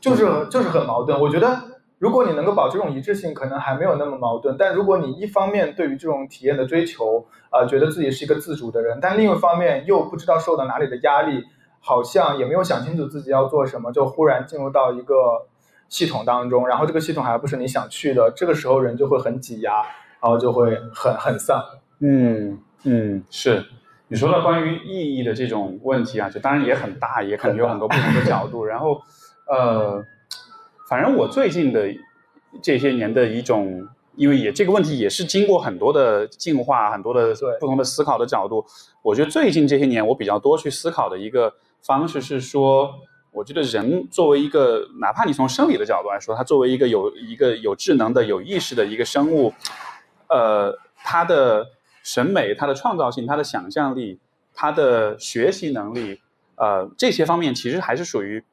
[0.00, 1.20] 就是就是很矛盾。
[1.20, 1.60] 我觉得，
[1.98, 4.56] 如果你能够保持这种一致性，可能还没有那么矛盾。
[4.58, 11.44] 但如果你一方面对于这种体验的追求，啊、觉得自己是一个自主的人，但另一方面又不知道受到哪里的压力，
[11.80, 15.46] 好像也没有想清楚自己要做什么，就忽然进入到一个
[15.92, 19.82] 系统当中，然后这个系统还不是你想去的，这个时候人就会很挤压，
[20.22, 21.62] 然后就会很很丧。
[22.00, 23.62] 嗯嗯，是。
[24.08, 28.64] 你说到关于意义的这种问题啊，就当然也很大，也可能有很多不同的角度。
[28.66, 29.02] 然后，
[29.46, 30.02] 呃，
[30.88, 31.86] 反正我最近的
[32.62, 33.86] 这些年的一种
[34.16, 38.64] 因为也这个问题也是经过很多的进化，很多的对不同的思考的角度。
[39.02, 41.52] 我觉得最近这些年我比较多去思考的一个
[41.82, 42.94] 方式是说，
[43.32, 49.54] 我觉得人作为一个，哪怕你从生理的角度来说，他作为一个有一个有智能的、有意识的一个生物，
[50.28, 51.70] 呃，他的
[52.02, 54.20] 审美、他的创造性、他的想象力、
[54.52, 56.20] 他的学习能力，
[56.56, 58.44] 呃，这些方面其实还是属于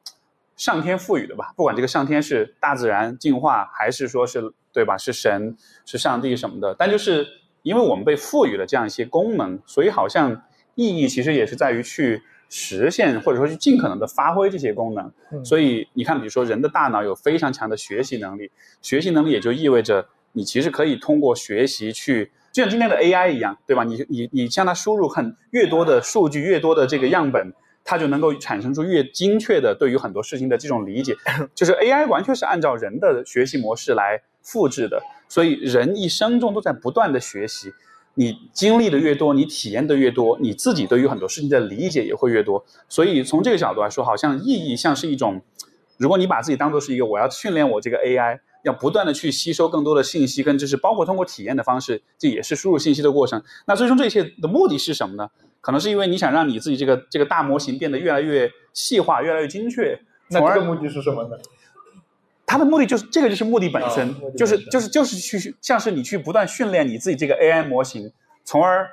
[0.56, 1.52] 上天赋予的吧。
[1.54, 4.96] 不管这个上天是大自然进化，还是说是对吧？
[4.96, 6.74] 是神、是上帝什么的。
[6.78, 7.26] 但就是
[7.62, 10.42] 因为我们被赋予了这样一些功能，所以好像
[10.74, 15.10] 意义其实也是在于去实现或者说去尽可能的发挥这些功能。
[15.32, 18.50] 嗯所以你看，比如说人的大脑有非常强的学习能力，
[18.82, 23.84] 学习能力也就意味着你其实可以通过学习去，就像今天的 AI 一样，对吧？
[23.84, 27.52] 你你你向它输入很越多的数据，越多的这个样本，
[27.84, 31.16] 它就能够产生出越精确的对于很多事情的这种理解。
[31.54, 37.72] 就是 AI 完全是按照人的学习模式来复制的，所以人一生中都在不断的学习。
[38.20, 42.62] 你经历的越多，你体验的越多，你自己对于很多事情的理解也会越多。
[42.86, 45.40] 所以从这个角度来说，好像意义像是一种，
[45.96, 53.42] 如果你把自己当做是一个我要训练我这个 AI，要不断的去吸收更多的信息跟知识，包括通过体验的方式，这也是输入信息的过程。
[53.66, 55.30] 那最终这一切的目的是什么呢？
[55.62, 59.98] 可能是因为你想让你自己这个这个大模型变得越来越细化，越来越精确，
[60.28, 61.38] 那这个目的是什么呢？
[62.50, 68.12] 它的目的就是这个，就是目的本身，就是就是就是去像是你去不断训练你自己这个 AI 模型，
[68.42, 68.90] 从而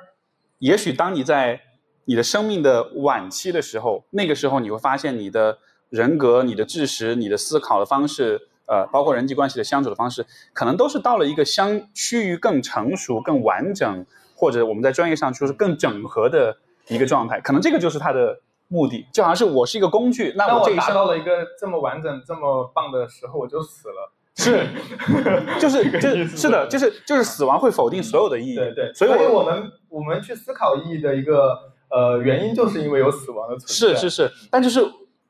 [0.60, 1.60] 也许当你在
[2.04, 5.58] 你的生命的晚期的时候，那个时候你会发现你的
[5.90, 14.06] 人格、你的知识、你的思考的方式，呃，包括人际关系的相处的方式，可能都是到了一个相趋于更成熟、更完整，
[14.36, 16.56] 或者我们在专业上说是更整合的
[16.86, 17.40] 一个状态。
[17.40, 24.12] 可能这个就是它的目的，就好像是我是一个工具，那我达我这一生到了一个这么完整、这么棒的时候，我就死了。
[24.36, 24.66] 是，
[25.58, 28.56] 就是就是是的，就是就是死亡会否定所有的意义。
[28.56, 31.58] 对对，所以我我们我们去思考意义的一个
[31.90, 33.98] 呃原因，就是因为有死亡的存在。
[33.98, 34.80] 是是是，但就是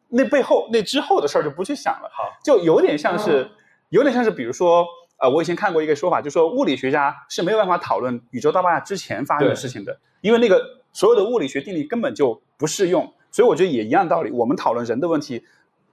[0.08, 3.50] 那背后那之后的事儿就不去想了，好，就有点像是
[3.88, 4.86] 有点像是比如说。
[5.20, 10.62] 呃，我以前看过一个说法，就说物理学家是没有办法讨论宇宙大爆炸之前发生的事情的，因为那个
[10.92, 13.12] 所有的物理学定律根本就不适用。
[13.30, 15.42] 所以我觉得也一样道理，我们讨论人的问题，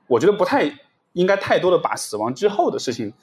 [0.08, 0.72] 我觉得不太
[1.14, 3.14] 应该太多的把死亡之后的事情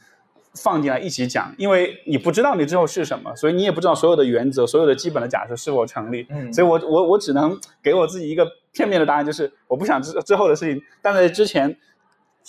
[0.54, 6.26] 放进来一起讲，因为你不知道你之后是什么，所以你也不知道所有的原则、所有的基本的假设是否成立。
[6.30, 11.76] 嗯所以我我我只能给我自己一个片面的答案，就是我不想之之后的事情，但在之前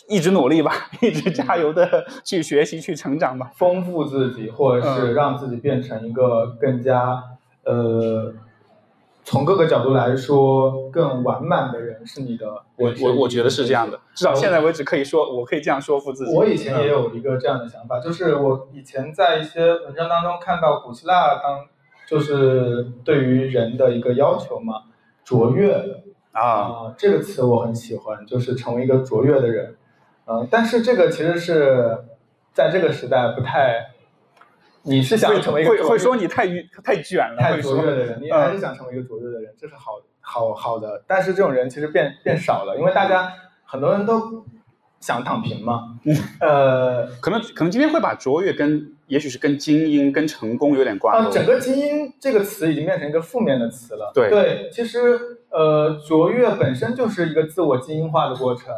[0.10, 3.52] 一直努力吧， 一直加油的去学习、去成长吧。
[3.56, 7.24] 丰富自己，或者是嗯让自己变成一个更加
[7.64, 8.34] 呃，
[9.24, 16.36] 从各个角度来说更完满的人，是你的我我我觉得是这样的，至少现在为止可以说，我可以这样说服自己。
[16.36, 21.66] 我以前也嗯有一个这样的想法，就是我以前在一些文章当中看到古希腊当
[22.06, 24.84] 就是对于人的一个要求嘛，
[25.24, 25.74] 卓越
[26.34, 29.76] 啊，啊、这个词我很喜欢，就是成为一个卓越的人。
[30.26, 31.98] 嗯、但是这个其实是
[32.54, 33.93] 在这个时代不太，
[34.84, 41.04] 你是想成为一个会会说你太愚太卷了，太卓越的人，你嗯还是想成为一个卓越的人，这是好好好的。
[41.08, 43.32] 但是这种人其实变变少了，因为大家
[43.64, 44.46] 很多人都
[45.00, 45.98] 想躺平嘛。
[46.04, 51.32] 嗯呃，可能可能今天会把卓越跟也许是跟精英跟成功有点挂啊，钩。
[51.32, 54.12] 整个精英这个词已经变成一个负面的词了。
[54.14, 55.00] 对对，其实
[55.50, 58.74] 呃，卓越本身就是一个自我精英化的过程。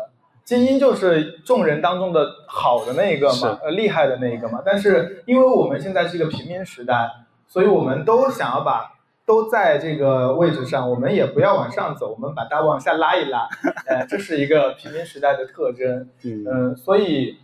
[0.46, 4.62] 精英就是众人当中的好的那一个嘛，呃，厉害的那一个嘛。
[4.64, 7.10] 但是因为我们现在是一个平民时代，
[7.48, 8.94] 所以我们都想要把
[9.26, 13.50] 都在这个位置上，我们也不要往上走，我们把它往下拉一拉。
[13.90, 16.08] 呃，这是一个平民时代的特征。
[16.24, 17.40] 嗯嗯，所以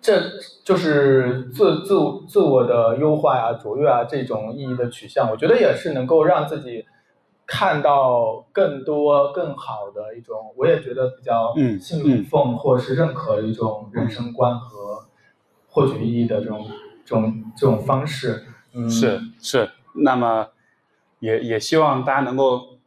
[0.00, 0.18] 这
[0.64, 6.86] 就是自自我自我的优化呀、卓越啊这种意义的取向，我觉得也是能够让自己
[7.52, 15.04] 看到更多更好的一种，我也觉得比较嗯信奉或是认可的一种人生观和
[15.68, 16.64] 获取意义的这种
[17.04, 18.46] 这种这种方式。
[18.72, 20.46] 嗯，是是，那么
[21.18, 22.78] 也也希望大家能够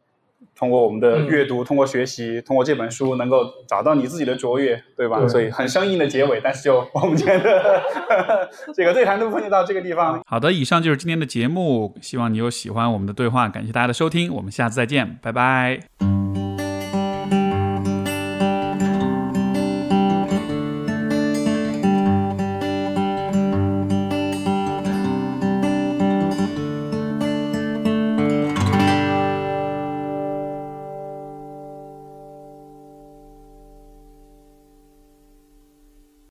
[0.56, 5.18] 通过我们的嗯阅读，通过学习，通过这本书，能够找到你自己的卓越，对吧？
[5.18, 7.90] 对所以很生硬的结尾，但是就我们今天的
[8.74, 10.20] 这个对谈的部分就到这个地方。
[10.26, 16.23] 好的，以上就是今天的节目，希望你有喜欢我们的对话，感谢大家的收听，我们下次再见，拜拜。